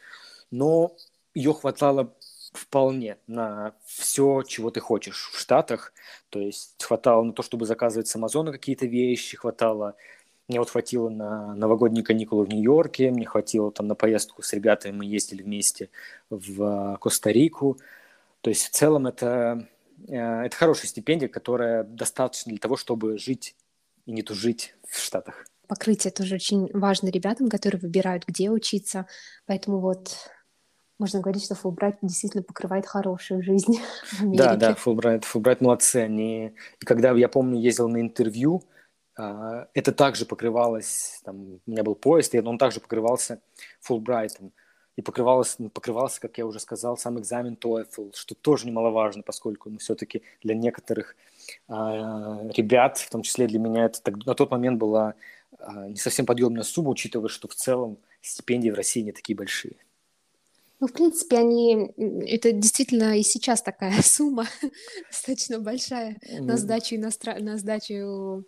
но 0.49 0.95
ее 1.33 1.53
хватало 1.53 2.13
вполне 2.53 3.17
на 3.27 3.73
все, 3.85 4.43
чего 4.43 4.71
ты 4.71 4.79
хочешь 4.79 5.29
в 5.33 5.39
Штатах. 5.39 5.93
То 6.29 6.39
есть 6.39 6.81
хватало 6.83 7.23
на 7.23 7.33
то, 7.33 7.43
чтобы 7.43 7.65
заказывать 7.65 8.07
с 8.07 8.15
Амазона 8.15 8.51
какие-то 8.51 8.85
вещи, 8.85 9.37
хватало... 9.37 9.95
Мне 10.47 10.57
вот 10.57 10.71
хватило 10.71 11.09
на 11.09 11.53
новогодние 11.53 12.03
каникулы 12.03 12.43
в 12.43 12.49
Нью-Йорке, 12.49 13.11
мне 13.11 13.27
хватило 13.27 13.71
там 13.71 13.85
на 13.85 13.93
поездку 13.93 14.41
с 14.41 14.51
ребятами, 14.51 14.97
мы 14.97 15.05
ездили 15.05 15.43
вместе 15.43 15.91
в 16.31 16.97
Коста-Рику. 16.99 17.77
То 18.41 18.49
есть 18.49 18.65
в 18.65 18.71
целом 18.71 19.05
это, 19.05 19.67
э, 20.07 20.15
это 20.15 20.55
хорошая 20.55 20.87
стипендия, 20.87 21.29
которая 21.29 21.83
достаточно 21.83 22.49
для 22.49 22.57
того, 22.57 22.77
чтобы 22.77 23.19
жить 23.19 23.55
и 24.07 24.11
не 24.11 24.23
тужить 24.23 24.75
в 24.87 24.99
Штатах. 24.99 25.45
Покрытие 25.67 26.11
тоже 26.11 26.33
очень 26.33 26.67
важно 26.73 27.09
ребятам, 27.09 27.47
которые 27.47 27.79
выбирают, 27.79 28.25
где 28.25 28.49
учиться. 28.49 29.05
Поэтому 29.45 29.79
вот 29.79 30.31
можно 30.99 31.21
говорить, 31.21 31.45
что 31.45 31.55
Фулбрайт 31.55 31.97
действительно 32.01 32.43
покрывает 32.43 32.85
хорошую 32.85 33.41
жизнь 33.41 33.79
в 34.03 34.21
Америке. 34.21 34.43
Да, 34.43 34.55
да, 34.55 34.75
Фулбрайт, 34.75 35.23
Фулбрайт 35.23 35.62
молодцы. 35.62 35.97
Они... 35.97 36.53
И 36.79 36.85
когда, 36.85 37.12
я 37.12 37.29
помню, 37.29 37.59
ездил 37.59 37.88
на 37.88 38.01
интервью, 38.01 38.63
а, 39.17 39.67
это 39.73 39.93
также 39.93 40.25
покрывалось, 40.25 41.21
там, 41.23 41.59
у 41.65 41.71
меня 41.71 41.83
был 41.83 41.95
поезд, 41.95 42.35
и 42.35 42.39
он 42.39 42.57
также 42.57 42.79
покрывался 42.79 43.41
Фулбрайтом. 43.79 44.51
И 44.97 45.01
покрывалось, 45.01 45.55
ну, 45.59 45.69
покрывался, 45.69 46.19
как 46.19 46.38
я 46.38 46.45
уже 46.45 46.59
сказал, 46.59 46.97
сам 46.97 47.17
экзамен 47.17 47.53
TOEFL, 47.53 48.12
что 48.13 48.35
тоже 48.35 48.67
немаловажно, 48.67 49.23
поскольку 49.23 49.69
ну, 49.69 49.77
все-таки 49.77 50.23
для 50.43 50.55
некоторых 50.55 51.15
а, 51.69 52.41
ребят, 52.53 52.97
в 52.97 53.09
том 53.09 53.21
числе 53.21 53.47
для 53.47 53.59
меня, 53.59 53.85
это 53.85 54.01
так, 54.01 54.25
на 54.25 54.35
тот 54.35 54.51
момент 54.51 54.77
была 54.77 55.15
а, 55.57 55.88
не 55.88 55.95
совсем 55.95 56.25
подъемная 56.25 56.63
сумма, 56.63 56.89
учитывая, 56.89 57.29
что 57.29 57.47
в 57.47 57.55
целом 57.55 57.97
стипендии 58.21 58.69
в 58.69 58.75
России 58.75 59.01
не 59.01 59.13
такие 59.13 59.38
большие. 59.38 59.77
Ну, 60.79 60.87
в 60.87 60.93
принципе, 60.93 61.37
они... 61.37 61.91
Это 62.25 62.51
действительно 62.51 63.17
и 63.17 63.23
сейчас 63.23 63.61
такая 63.61 64.01
сумма 64.03 64.45
достаточно 65.09 65.59
большая 65.59 66.17
на 66.39 66.57
сдачу, 66.57 66.95
иностра... 66.95 67.35
на 67.39 67.57
сдачу 67.57 68.45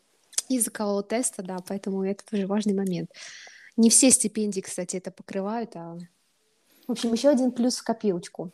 языкового 0.48 1.04
теста, 1.04 1.44
да, 1.44 1.58
поэтому 1.68 2.04
это 2.04 2.24
тоже 2.30 2.48
важный 2.48 2.74
момент. 2.74 3.10
Не 3.78 3.90
все 3.90 4.12
стипендии, 4.12 4.62
кстати, 4.62 4.98
это 4.98 5.12
покрывают, 5.12 5.76
а... 5.76 5.98
В 6.88 6.92
общем, 6.92 7.14
еще 7.14 7.30
один 7.30 7.52
плюс 7.52 7.78
в 7.78 7.84
копилочку. 7.84 8.52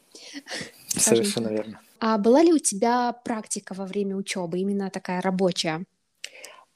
Совершенно 0.89 1.47
верно. 1.47 1.79
А 1.99 2.17
была 2.19 2.43
ли 2.43 2.53
у 2.53 2.59
тебя 2.59 3.13
практика 3.13 3.73
во 3.73 3.85
время 3.85 4.15
учебы, 4.15 4.59
именно 4.59 4.91
такая 4.91 5.21
рабочая? 5.21 5.85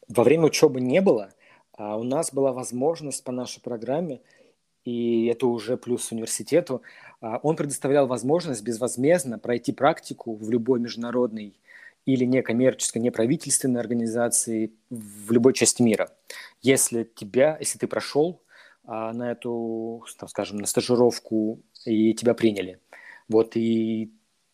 Во 0.08 0.24
время 0.24 0.46
учебы 0.46 0.82
не 0.82 1.02
было. 1.02 1.32
А 1.74 1.98
у 1.98 2.04
нас 2.04 2.34
была 2.34 2.52
возможность 2.52 3.24
по 3.24 3.32
нашей 3.32 3.62
программе– 3.62 4.22
и 4.84 5.26
это 5.28 5.48
уже 5.48 5.78
плюс 5.78 6.12
университету, 6.12 6.82
а, 7.20 7.40
он 7.44 7.56
предоставлял 7.56 8.08
возможность 8.08 8.64
безвозмездно 8.64 9.40
пройти 9.40 9.72
практику 9.72 10.36
в 10.36 10.50
любой 10.50 10.80
международной 10.80 11.60
или 12.06 12.26
некоммерческой, 12.26 13.02
неправительственной 13.02 13.80
организации 13.80 14.74
в 14.90 15.32
любой 15.32 15.54
части 15.54 15.82
мира. 15.82 16.10
Если 16.62 17.04
тебя, 17.04 17.58
если 17.60 17.78
ты 17.78 17.88
прошел 17.88 18.42
а, 18.86 19.14
на 19.14 19.32
эту, 19.32 20.04
там, 20.18 20.28
скажем, 20.30 20.58
на 20.58 20.68
стажировку 20.68 21.62
и 21.86 22.14
тебя 22.14 22.34
приняли. 22.34 22.80
Вот 23.28 23.56
и 23.56 24.12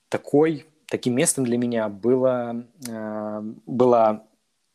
такой, 0.09 0.65
таким 0.87 1.15
местом 1.15 1.45
для 1.45 1.57
меня 1.57 1.87
было, 1.89 2.65
а, 2.89 3.41
была 3.65 4.27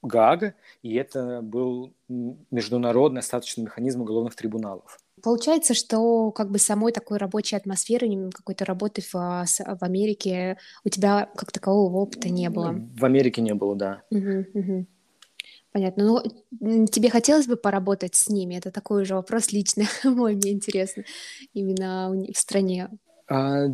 Гаага, 0.03 0.55
и 0.83 0.95
это 0.95 1.43
был 1.43 1.93
международный 2.09 3.21
остаточный 3.21 3.65
механизм 3.65 4.01
уголовных 4.01 4.35
трибуналов. 4.35 4.99
Получается, 5.23 5.75
что 5.75 6.33
как 6.33 6.51
бы 6.51 6.59
самой 6.59 6.93
такой 6.93 7.19
рабочей 7.19 7.57
атмосферы, 7.57 8.09
какой-то 8.35 8.65
работы 8.65 9.03
в, 9.03 9.15
а, 9.15 9.45
в 9.45 9.83
Америке 9.83 10.59
у 10.85 10.89
тебя 10.89 11.29
как 11.37 11.53
такового 11.53 11.99
опыта 11.99 12.29
не 12.29 12.51
было? 12.51 12.75
В 12.97 13.05
Америке 13.05 13.41
не 13.41 13.55
было, 13.55 13.77
да. 13.77 14.03
Угу, 14.11 14.45
угу. 14.55 14.87
Понятно. 15.73 16.23
Ну, 16.61 16.87
тебе 16.87 17.09
хотелось 17.09 17.47
бы 17.47 17.57
поработать 17.57 18.15
с 18.15 18.29
ними? 18.29 18.57
Это 18.57 18.71
такой 18.71 19.03
уже 19.03 19.15
вопрос 19.15 19.53
личный 19.53 19.87
мой, 20.05 20.35
мне 20.35 20.53
интересно, 20.53 21.05
именно 21.55 22.11
в 22.11 22.37
стране. 22.37 22.91
А, 23.29 23.69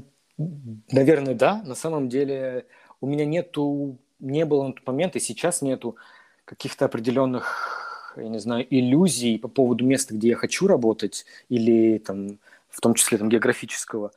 наверное, 0.93 1.35
да. 1.35 1.63
На 1.65 1.75
самом 1.75 2.09
деле 2.09 2.67
у 3.01 3.07
меня 3.07 3.25
нету, 3.25 3.99
не 4.21 4.45
было 4.45 4.69
на 4.69 4.73
тот 4.75 4.87
момент, 4.87 5.17
и 5.17 5.21
сейчас 5.21 5.63
нету 5.63 5.97
каких-то 6.45 6.85
определенных 6.85 7.78
я 8.21 8.29
не 8.29 8.39
знаю, 8.39 8.67
иллюзий 8.69 9.39
по 9.39 9.49
поводу 9.49 9.85
места, 9.85 10.15
где 10.15 10.29
я 10.29 10.37
хочу 10.37 10.67
работать, 10.67 11.27
или 11.49 11.99
там, 11.99 12.39
в 12.69 12.81
том 12.81 12.95
числе 12.95 13.19
там, 13.19 13.29
географического 13.29 14.13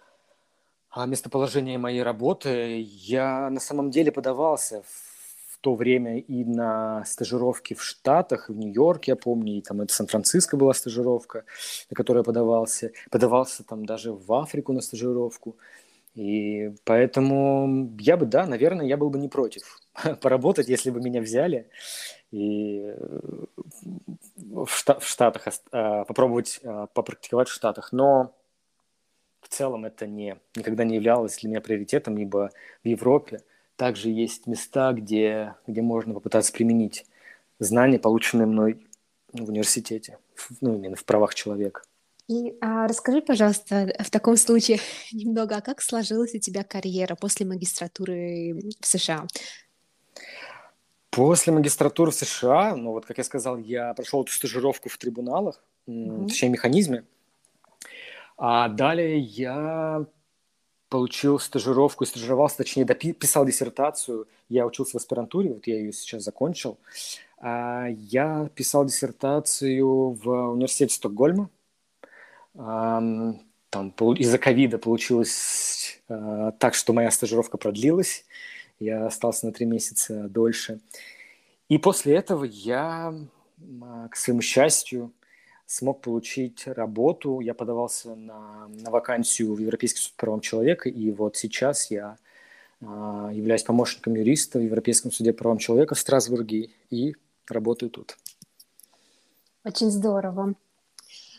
а 0.92 1.06
местоположения 1.06 1.80
моей 1.80 2.04
работы, 2.04 2.86
я 2.86 3.50
на 3.50 3.62
самом 3.62 3.92
деле 3.92 4.12
подавался 4.12 4.84
в 4.84 5.58
то 5.62 5.76
время 5.76 6.20
и 6.20 6.44
на 6.44 7.06
стажировки 7.06 7.74
в 7.74 7.82
Штатах, 7.82 8.50
в 8.50 8.56
Нью-Йорке, 8.56 9.12
я 9.12 9.16
помню, 9.16 9.54
и 9.54 9.62
там 9.62 9.80
это 9.80 9.94
Сан-Франциско 9.94 10.58
была 10.58 10.74
стажировка, 10.74 11.46
на 11.90 11.96
которую 11.96 12.22
я 12.22 12.26
подавался. 12.26 12.92
Подавался 13.10 13.64
там 13.64 13.86
даже 13.86 14.12
в 14.12 14.34
Африку 14.34 14.74
на 14.74 14.82
стажировку. 14.82 15.56
И 16.14 16.74
поэтому 16.84 17.90
я 18.00 18.18
бы, 18.18 18.26
да, 18.26 18.46
наверное, 18.46 18.86
я 18.86 18.98
был 18.98 19.10
бы 19.10 19.18
не 19.18 19.30
против 19.30 19.80
поработать, 20.22 20.68
если 20.68 20.90
бы 20.90 21.00
меня 21.00 21.22
взяли 21.22 21.70
и 22.32 22.82
э, 22.86 23.46
в 24.38 25.02
Штатах 25.02 25.48
а, 25.72 26.06
попробовать 26.06 26.60
а, 26.64 26.88
попрактиковать 26.88 27.50
в 27.50 27.54
Штатах. 27.54 27.92
Но 27.92 28.34
в 29.42 29.50
целом 29.50 29.86
это 29.86 30.08
не, 30.08 30.38
никогда 30.56 30.84
не 30.84 30.96
являлось 30.96 31.38
для 31.38 31.50
меня 31.50 31.62
приоритетом, 31.62 32.18
ибо 32.18 32.52
в 32.84 32.88
Европе 32.88 33.42
также 33.76 34.10
есть 34.10 34.48
места, 34.48 34.94
где, 34.94 35.56
где 35.68 35.82
можно 35.82 36.14
попытаться 36.14 36.54
применить 36.54 37.06
знания, 37.60 38.00
полученные 38.00 38.46
мной 38.46 38.88
в 39.34 39.50
университете, 39.50 40.18
ну, 40.62 40.76
именно 40.76 40.96
в 40.96 41.06
правах 41.06 41.36
человека. 41.36 41.82
И 42.28 42.56
а, 42.62 42.88
расскажи, 42.88 43.22
пожалуйста, 43.22 43.94
в 44.00 44.10
таком 44.10 44.38
случае 44.38 44.80
немного, 45.12 45.58
а 45.58 45.62
как 45.62 45.82
сложилась 45.82 46.34
у 46.34 46.40
тебя 46.40 46.64
карьера 46.64 47.16
после 47.16 47.46
магистратуры 47.46 48.62
в 48.80 48.86
США? 48.86 49.28
После 51.12 51.52
магистратуры 51.52 52.12
в 52.12 52.16
США, 52.16 52.76
ну 52.76 52.92
вот, 52.92 53.06
как 53.06 53.18
я 53.18 53.24
сказал, 53.26 53.58
я 53.58 53.94
прошел 53.94 54.24
эту 54.24 54.32
стажировку 54.32 54.88
в 54.90 54.98
трибуналах, 54.98 55.62
mm-hmm. 55.88 56.28
точнее, 56.28 56.50
механизме. 56.50 57.04
А 58.38 58.70
далее 58.70 59.20
я 59.20 60.06
получил 60.88 61.38
стажировку, 61.40 62.06
стажировался, 62.06 62.58
точнее, 62.58 62.86
писал 62.86 63.46
диссертацию. 63.46 64.28
Я 64.50 64.66
учился 64.66 64.94
в 64.94 64.96
аспирантуре, 64.96 65.54
вот 65.54 65.68
я 65.68 65.76
ее 65.76 65.94
сейчас 65.94 66.24
закончил. 66.24 66.78
А 67.40 67.88
я 67.88 68.50
писал 68.56 68.86
диссертацию 68.86 70.12
в 70.12 70.52
университете 70.54 70.96
Стокгольма. 70.96 71.50
Там 72.54 73.90
из-за 74.18 74.38
ковида 74.38 74.78
получилось 74.80 76.02
а, 76.10 76.52
так, 76.52 76.74
что 76.74 76.92
моя 76.92 77.10
стажировка 77.10 77.58
продлилась. 77.58 78.26
Я 78.82 79.06
остался 79.06 79.46
на 79.46 79.54
три 79.54 79.68
месяца 79.68 80.28
дольше. 80.28 80.80
И 81.70 81.78
после 81.78 82.16
этого 82.16 82.46
я, 82.46 83.14
а, 83.82 84.08
к 84.08 84.16
своему 84.16 84.42
счастью, 84.42 85.14
смог 85.68 86.02
получить 86.02 86.66
работу. 86.66 87.42
Я 87.42 87.54
подавался 87.54 88.16
на, 88.16 88.68
на 88.68 88.90
вакансию 88.90 89.54
в 89.54 89.60
Европейский 89.60 90.00
суд 90.00 90.14
по 90.14 90.22
правам 90.26 90.42
человека, 90.42 90.90
и 90.90 91.12
вот 91.12 91.38
сейчас 91.38 91.92
я 91.92 92.18
а, 92.82 93.30
являюсь 93.32 93.62
помощником 93.62 94.16
юриста 94.16 94.58
в 94.58 94.64
Европейском 94.64 95.12
суде 95.12 95.32
по 95.32 95.44
правам 95.44 95.60
человека 95.60 95.94
в 95.94 96.00
Страсбурге 96.00 96.72
и 96.90 97.16
работаю 97.48 97.92
тут. 97.92 98.18
Очень 99.64 99.92
здорово. 99.92 100.56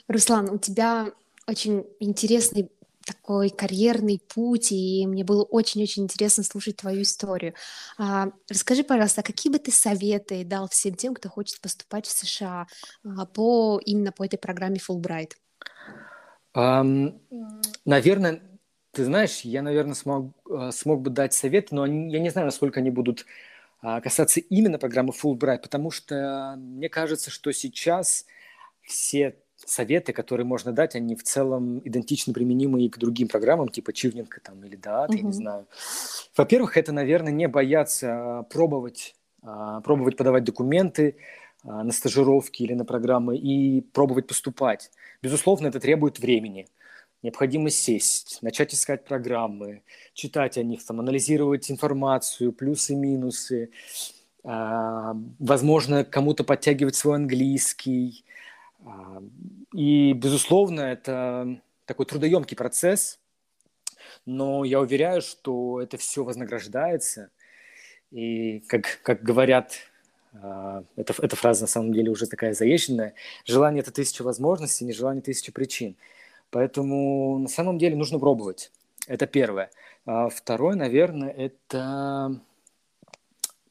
Руслан, 0.06 0.48
у 0.48 0.58
тебя 0.58 1.12
очень 1.48 1.84
интересный 1.98 2.70
такой 3.14 3.50
карьерный 3.50 4.20
путь, 4.34 4.72
и 4.72 5.06
мне 5.06 5.24
было 5.24 5.42
очень-очень 5.42 6.04
интересно 6.04 6.44
слушать 6.44 6.76
твою 6.76 7.02
историю. 7.02 7.54
А, 7.98 8.28
расскажи, 8.48 8.84
пожалуйста, 8.84 9.22
какие 9.22 9.52
бы 9.52 9.58
ты 9.58 9.70
советы 9.70 10.44
дал 10.44 10.68
всем 10.68 10.94
тем, 10.94 11.14
кто 11.14 11.28
хочет 11.28 11.60
поступать 11.60 12.06
в 12.06 12.10
США 12.10 12.66
а, 13.04 13.26
по 13.26 13.80
именно 13.84 14.12
по 14.12 14.24
этой 14.24 14.38
программе 14.38 14.78
Fulbright? 14.78 15.32
Um, 16.54 17.20
наверное, 17.84 18.42
ты 18.92 19.04
знаешь, 19.04 19.40
я, 19.40 19.62
наверное, 19.62 19.94
смог, 19.94 20.34
а, 20.50 20.70
смог 20.70 21.00
бы 21.00 21.10
дать 21.10 21.32
советы, 21.32 21.74
но 21.74 21.82
они, 21.82 22.12
я 22.12 22.20
не 22.20 22.30
знаю, 22.30 22.46
насколько 22.46 22.80
они 22.80 22.90
будут 22.90 23.26
а, 23.80 24.00
касаться 24.00 24.40
именно 24.40 24.78
программы 24.78 25.12
Fulbright, 25.12 25.60
потому 25.62 25.90
что 25.90 26.54
мне 26.58 26.88
кажется, 26.88 27.30
что 27.30 27.52
сейчас 27.52 28.26
все 28.82 29.36
советы, 29.66 30.12
которые 30.12 30.46
можно 30.46 30.72
дать, 30.72 30.94
они 30.94 31.14
в 31.14 31.22
целом 31.22 31.80
идентично 31.84 32.32
применимы 32.32 32.82
и 32.82 32.88
к 32.88 32.98
другим 32.98 33.28
программам, 33.28 33.68
типа 33.68 33.92
Чивненко 33.92 34.40
там, 34.40 34.64
или 34.64 34.76
ДААТ, 34.76 35.10
mm-hmm. 35.10 35.16
я 35.16 35.22
не 35.22 35.32
знаю. 35.32 35.66
Во-первых, 36.36 36.76
это, 36.76 36.92
наверное, 36.92 37.32
не 37.32 37.48
бояться 37.48 38.38
а, 38.38 38.42
пробовать, 38.44 39.14
а, 39.42 39.80
пробовать 39.80 40.16
подавать 40.16 40.44
документы 40.44 41.16
а, 41.64 41.84
на 41.84 41.92
стажировки 41.92 42.62
или 42.62 42.74
на 42.74 42.84
программы 42.84 43.36
и 43.36 43.80
пробовать 43.80 44.26
поступать. 44.26 44.90
Безусловно, 45.22 45.68
это 45.68 45.80
требует 45.80 46.18
времени. 46.18 46.66
Необходимо 47.22 47.70
сесть, 47.70 48.38
начать 48.42 48.74
искать 48.74 49.04
программы, 49.04 49.82
читать 50.12 50.58
о 50.58 50.62
них, 50.64 50.84
там, 50.84 50.98
анализировать 50.98 51.70
информацию, 51.70 52.52
плюсы, 52.52 52.96
минусы, 52.96 53.70
возможно, 54.42 56.04
кому-то 56.04 56.42
подтягивать 56.42 56.96
свой 56.96 57.14
английский, 57.14 58.24
и, 59.72 60.12
безусловно, 60.12 60.80
это 60.80 61.60
такой 61.86 62.06
трудоемкий 62.06 62.56
процесс, 62.56 63.18
но 64.26 64.64
я 64.64 64.80
уверяю, 64.80 65.22
что 65.22 65.80
это 65.80 65.96
все 65.96 66.24
вознаграждается. 66.24 67.30
И, 68.10 68.60
как, 68.68 69.00
как 69.02 69.22
говорят, 69.22 69.74
а, 70.34 70.84
эта, 70.96 71.14
эта 71.22 71.36
фраза 71.36 71.62
на 71.62 71.66
самом 71.66 71.92
деле 71.92 72.10
уже 72.10 72.26
такая 72.26 72.52
заезженная, 72.52 73.14
желание– 73.44 73.80
это 73.82 73.92
тысяча 73.92 74.22
возможностей, 74.22 74.84
не 74.84 74.92
желание– 74.92 75.22
тысяча 75.22 75.52
причин. 75.52 75.96
Поэтому 76.50 77.38
на 77.38 77.48
самом 77.48 77.78
деле 77.78 77.96
нужно 77.96 78.18
пробовать. 78.18 78.70
Это 79.06 79.26
первое. 79.26 79.70
А 80.04 80.28
второе, 80.28 80.76
наверное, 80.76 81.30
это 81.30 82.38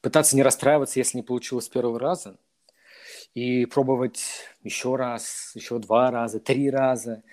пытаться 0.01 0.35
не 0.35 0.41
расстраиваться, 0.41 0.99
если 0.99 1.17
не 1.17 1.23
получилось 1.23 1.65
с 1.65 1.69
первого 1.69 1.99
раза– 1.99 2.37
и 3.33 3.65
пробовать 3.65 4.23
еще 4.63 4.95
раз, 4.95 5.51
еще 5.55 5.79
два 5.79 6.11
раза, 6.11 6.39
три 6.39 6.69
раза. 6.69 7.23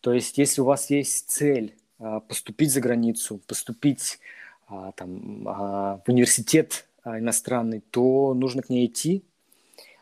То 0.00 0.12
есть, 0.12 0.38
если 0.38 0.60
у 0.60 0.64
вас 0.64 0.90
есть 0.90 1.30
цель 1.30 1.74
а, 1.98 2.20
поступить 2.20 2.72
за 2.72 2.80
границу, 2.80 3.40
поступить 3.46 4.18
а, 4.66 4.92
там, 4.92 5.48
а, 5.48 6.02
в 6.04 6.08
университет 6.08 6.86
иностранный, 7.04 7.80
то 7.80 8.34
нужно 8.34 8.62
к 8.62 8.68
ней 8.68 8.86
идти 8.86 9.24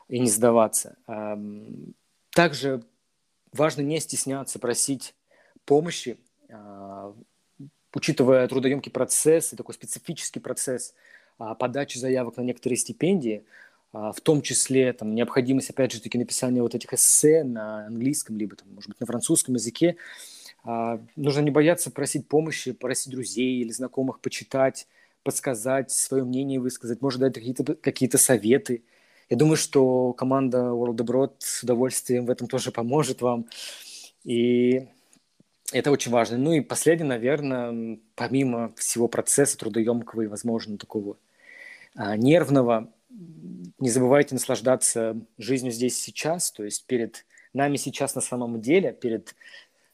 и 0.08 0.18
не 0.18 0.28
сдаваться. 0.28 0.96
Также 2.30 2.82
важно 3.52 3.80
не 3.80 3.98
стесняться 4.00 4.58
просить 4.58 5.14
помощи, 5.64 6.18
учитывая 7.94 8.46
трудоемкий 8.48 8.92
процесс 8.92 9.52
и 9.52 9.56
такой 9.56 9.74
специфический 9.74 10.40
процесс 10.40 10.94
подачи 11.38 11.96
заявок 11.96 12.36
на 12.36 12.42
некоторые 12.42 12.76
стипендии– 12.76 13.44
в 13.92 14.20
том 14.22 14.42
числе 14.42 14.92
там, 14.92 15.14
необходимость, 15.14 15.70
опять 15.70 15.92
же 15.92 16.00
таки, 16.00 16.16
написания 16.18 16.62
вот 16.62 16.74
этих 16.74 16.92
эссе 16.92 17.42
на 17.42 17.86
английском, 17.86 18.36
либо, 18.36 18.56
там, 18.56 18.72
может 18.72 18.88
быть, 18.88 19.00
на 19.00 19.06
французском 19.06 19.54
языке. 19.54 19.96
А, 20.62 21.00
нужно 21.16 21.40
не 21.40 21.50
бояться 21.50 21.90
просить 21.90 22.28
помощи, 22.28 22.72
просить 22.72 23.12
друзей 23.12 23.60
или 23.60 23.72
знакомых 23.72 24.20
почитать, 24.20 24.86
подсказать, 25.22 25.90
свое 25.90 26.24
мнение 26.24 26.60
высказать, 26.60 27.02
может 27.02 27.20
дать 27.20 27.34
какие-то 27.34 27.74
какие 27.74 28.08
советы. 28.10 28.84
Я 29.28 29.36
думаю, 29.36 29.56
что 29.56 30.12
команда 30.12 30.58
World 30.58 30.96
Abroad 30.96 31.32
с 31.38 31.62
удовольствием 31.62 32.26
в 32.26 32.30
этом 32.30 32.46
тоже 32.46 32.72
поможет 32.72 33.22
вам. 33.22 33.46
И 34.24 34.88
это 35.72 35.90
очень 35.90 36.10
важно. 36.10 36.36
Ну 36.36 36.52
и 36.52 36.60
последнее, 36.60 37.08
наверное, 37.08 37.98
помимо 38.16 38.72
всего 38.76 39.08
процесса 39.08 39.56
трудоемкого 39.56 40.22
и, 40.22 40.26
возможно, 40.26 40.78
такого 40.78 41.16
а, 41.94 42.16
нервного, 42.16 42.92
не 43.10 43.90
забывайте 43.90 44.34
наслаждаться 44.34 45.16
жизнью 45.38 45.72
здесь 45.72 46.00
сейчас, 46.00 46.52
то 46.52 46.64
есть 46.64 46.86
перед 46.86 47.26
нами 47.52 47.76
сейчас 47.76 48.14
на 48.14 48.20
самом 48.20 48.60
деле, 48.60 48.92
перед 48.92 49.34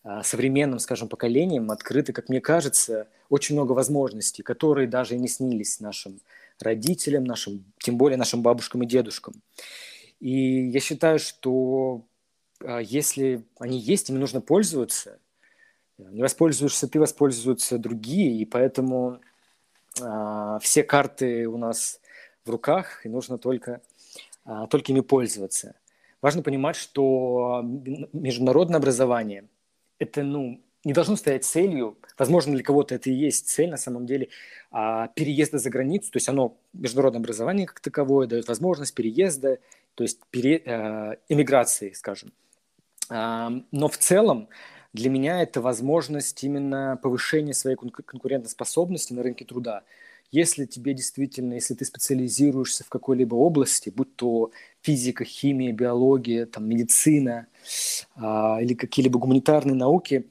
а, 0.03 0.23
современным, 0.23 0.79
скажем, 0.79 1.09
поколением 1.09 1.71
открыты, 1.71 2.13
как 2.13 2.29
мне 2.29 2.41
кажется, 2.41 3.09
очень 3.29 3.55
много 3.55 3.73
возможностей, 3.73 4.43
которые 4.43 4.87
даже 4.87 5.15
и 5.15 5.19
не 5.19 5.29
снились 5.29 5.81
нашим 5.81 6.21
родителям, 6.61 7.25
нашим, 7.25 7.65
тем 7.79 7.97
более 7.97 8.17
нашим 8.17 8.43
бабушкам 8.43 8.83
и 8.83 8.87
дедушкам. 8.87 9.35
И 10.21 10.69
я 10.69 10.81
считаю, 10.81 11.19
что 11.19 12.07
а, 12.61 12.79
если 12.81 13.45
они 13.59 13.79
есть, 13.79 14.11
ими 14.11 14.19
нужно 14.19 14.41
пользоваться. 14.41 15.19
Не 15.99 16.23
воспользуешься 16.23 16.89
ты, 16.89 17.01
воспользуются 17.01 17.79
другие, 17.79 18.37
и 18.37 18.45
поэтому 18.45 19.19
э, 19.99 20.59
все 20.61 20.83
карты 20.83 21.49
у 21.49 21.57
нас 21.57 22.01
в 22.47 22.51
руках, 22.51 23.05
и 23.05 23.09
нужно 23.09 23.39
только, 23.39 23.81
а, 24.45 24.67
только 24.67 24.93
ими 24.93 25.01
пользоваться. 25.01 25.75
Важно 26.23 26.43
понимать, 26.43 26.77
что 26.77 27.63
международное 28.13 28.79
образование– 28.79 29.45
это 29.99 30.23
ну, 30.23 30.61
не 30.85 30.93
должно 30.93 31.17
стоять 31.17 31.45
целью, 31.45 31.99
возможно, 32.17 32.55
для 32.55 32.63
кого-то 32.63 32.95
это 32.95 33.11
и 33.11 33.13
есть 33.13 33.49
цель 33.49 33.71
на 33.71 33.77
самом 33.77 34.07
деле, 34.07 34.29
а, 34.71 35.09
переезда 35.09 35.59
за 35.59 35.69
границу, 35.69 36.13
то 36.13 36.17
есть 36.19 36.29
оно, 36.29 36.57
международное 36.73 37.21
образование 37.21 37.67
как 37.67 37.81
таковое, 37.81 38.27
дает 38.27 38.47
возможность 38.49 38.95
переезда, 38.95 39.59
то 39.97 40.05
есть 40.05 40.21
пере, 40.31 40.63
э, 40.65 41.17
эмиграции, 41.29 41.93
скажем. 41.93 42.33
А, 43.09 43.51
но 43.73 43.89
в 43.89 43.99
целом 43.99 44.49
для 44.93 45.11
меня 45.11 45.43
это 45.43 45.61
возможность 45.61 46.43
именно 46.45 46.99
повышения 47.03 47.55
своей 47.55 47.77
конкурентоспособности 47.77 49.13
на 49.13 49.23
рынке 49.23 49.45
труда. 49.45 49.83
Если 50.31 50.65
тебе 50.65 50.93
действительно, 50.95 51.55
если 51.55 51.75
ты 51.75 51.85
специализируешься 51.85 52.85
в 52.85 52.89
какой-либо 52.89 53.35
области, 53.35 53.91
будь 53.91 54.17
то 54.17 54.51
физика, 54.83 55.25
химия, 55.25 55.73
биология, 55.73 56.47
там, 56.47 56.69
медицина 56.69 57.47
а, 58.17 58.59
или 58.61 58.75
какие-либо 58.75 59.19
гуманитарные 59.19 59.75
науки, 59.75 60.29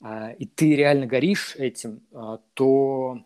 а, 0.00 0.30
и 0.30 0.46
ты 0.46 0.74
реально 0.74 1.06
горишь 1.06 1.56
этим, 1.56 2.00
а, 2.12 2.40
то, 2.54 3.24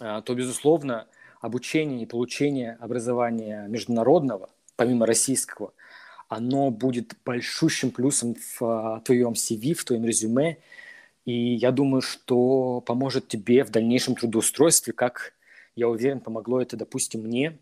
а, 0.00 0.22
то, 0.22 0.34
безусловно, 0.34 1.06
обучение 1.40 2.02
и 2.02 2.06
получение 2.06 2.76
образования 2.80 3.66
международного, 3.68 4.50
помимо 4.76 5.06
российского, 5.06 5.72
оно 6.28 6.70
будет 6.70 7.14
большущим 7.24 7.90
плюсом 7.90 8.34
в 8.34 8.62
а, 8.62 9.00
твоем 9.00 9.32
CV, 9.32 9.74
в 9.74 9.84
твоем 9.84 10.04
резюме, 10.04 10.58
И 11.24 11.54
я 11.54 11.70
думаю, 11.70 12.00
что 12.00 12.80
поможет 12.80 13.28
тебе 13.28 13.64
в 13.64 13.70
дальнейшем 13.70 14.16
трудоустройстве, 14.16 14.92
как, 14.92 15.34
я 15.76 15.88
уверен, 15.88 16.20
помогло 16.20 16.60
это, 16.60 16.76
допустим, 16.76 17.22
мне 17.22 17.58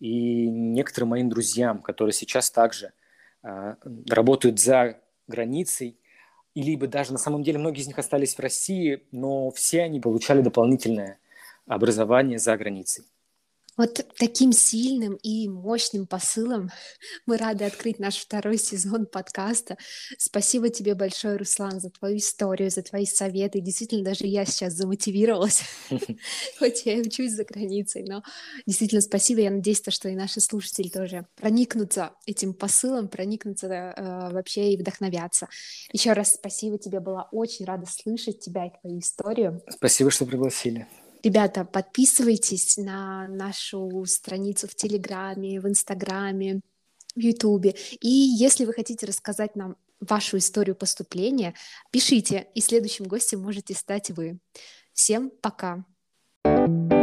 и 0.00 0.48
некоторым 0.48 1.10
моим 1.10 1.28
друзьям, 1.28 1.80
которые 1.80 2.12
сейчас 2.12 2.50
также 2.50 2.92
э, 3.42 3.76
работают 4.08 4.58
за 4.58 4.98
границей, 5.28 5.96
и 6.54 6.62
либо 6.62 6.86
даже 6.86 7.12
на 7.12 7.18
самом 7.18 7.42
деле 7.42 7.58
многие 7.58 7.80
из 7.80 7.86
них 7.86 7.98
остались 7.98 8.34
в 8.34 8.40
России, 8.40 9.02
но 9.12 9.50
все 9.50 9.82
они 9.82 10.00
получали 10.00 10.40
дополнительное 10.40 11.18
образование 11.66 12.38
за 12.38 12.56
границей. 12.56 13.04
Вот 13.76 14.06
таким 14.18 14.52
сильным 14.52 15.14
и 15.16 15.48
мощным 15.48 16.06
посылом 16.06 16.70
мы 17.26 17.36
рады 17.36 17.64
открыть 17.64 17.98
наш 17.98 18.16
второй 18.16 18.58
сезон 18.58 19.06
подкаста. 19.06 19.76
Спасибо 20.18 20.68
тебе 20.68 20.94
большое, 20.94 21.36
Руслан, 21.36 21.80
за 21.80 21.90
твою 21.90 22.18
историю, 22.18 22.70
за 22.70 22.82
твои 22.82 23.06
советы. 23.06 23.60
Действительно, 23.60 24.04
даже 24.04 24.26
я 24.26 24.44
сейчас 24.44 24.74
замотивировалась, 24.74 25.62
хоть 26.58 26.86
я 26.86 26.94
и 26.94 27.00
учусь 27.00 27.32
за 27.32 27.44
границей, 27.44 28.04
но 28.04 28.22
действительно 28.66 29.00
спасибо. 29.00 29.40
Я 29.40 29.50
надеюсь, 29.50 29.82
что 29.88 30.08
и 30.08 30.14
наши 30.14 30.40
слушатели 30.40 30.88
тоже 30.88 31.26
проникнутся 31.36 32.12
этим 32.26 32.54
посылом, 32.54 33.08
проникнутся 33.08 33.66
э, 33.66 34.32
вообще 34.32 34.72
и 34.72 34.76
вдохновятся. 34.76 35.48
Еще 35.92 36.12
раз 36.12 36.34
спасибо 36.34 36.78
тебе, 36.78 37.00
была 37.00 37.28
очень 37.32 37.64
рада 37.64 37.86
слышать 37.86 38.40
тебя 38.40 38.66
и 38.66 38.70
твою 38.80 38.98
историю. 39.00 39.62
Спасибо, 39.68 40.10
что 40.10 40.26
пригласили. 40.26 40.86
Ребята, 41.24 41.64
подписывайтесь 41.64 42.76
на 42.76 43.26
нашу 43.28 44.04
страницу 44.04 44.68
в 44.68 44.74
Телеграме, 44.74 45.58
в 45.58 45.66
Инстаграме, 45.66 46.60
в 47.16 47.18
Ютубе. 47.18 47.74
И 48.02 48.10
если 48.10 48.66
вы 48.66 48.74
хотите 48.74 49.06
рассказать 49.06 49.56
нам 49.56 49.76
вашу 50.00 50.36
историю 50.36 50.76
поступления, 50.76 51.54
пишите, 51.90 52.48
и 52.54 52.60
следующим 52.60 53.06
гостем 53.06 53.40
можете 53.40 53.72
стать 53.72 54.10
вы. 54.10 54.38
Всем 54.92 55.30
пока! 55.40 55.86
thank 56.44 56.92
you 56.92 56.93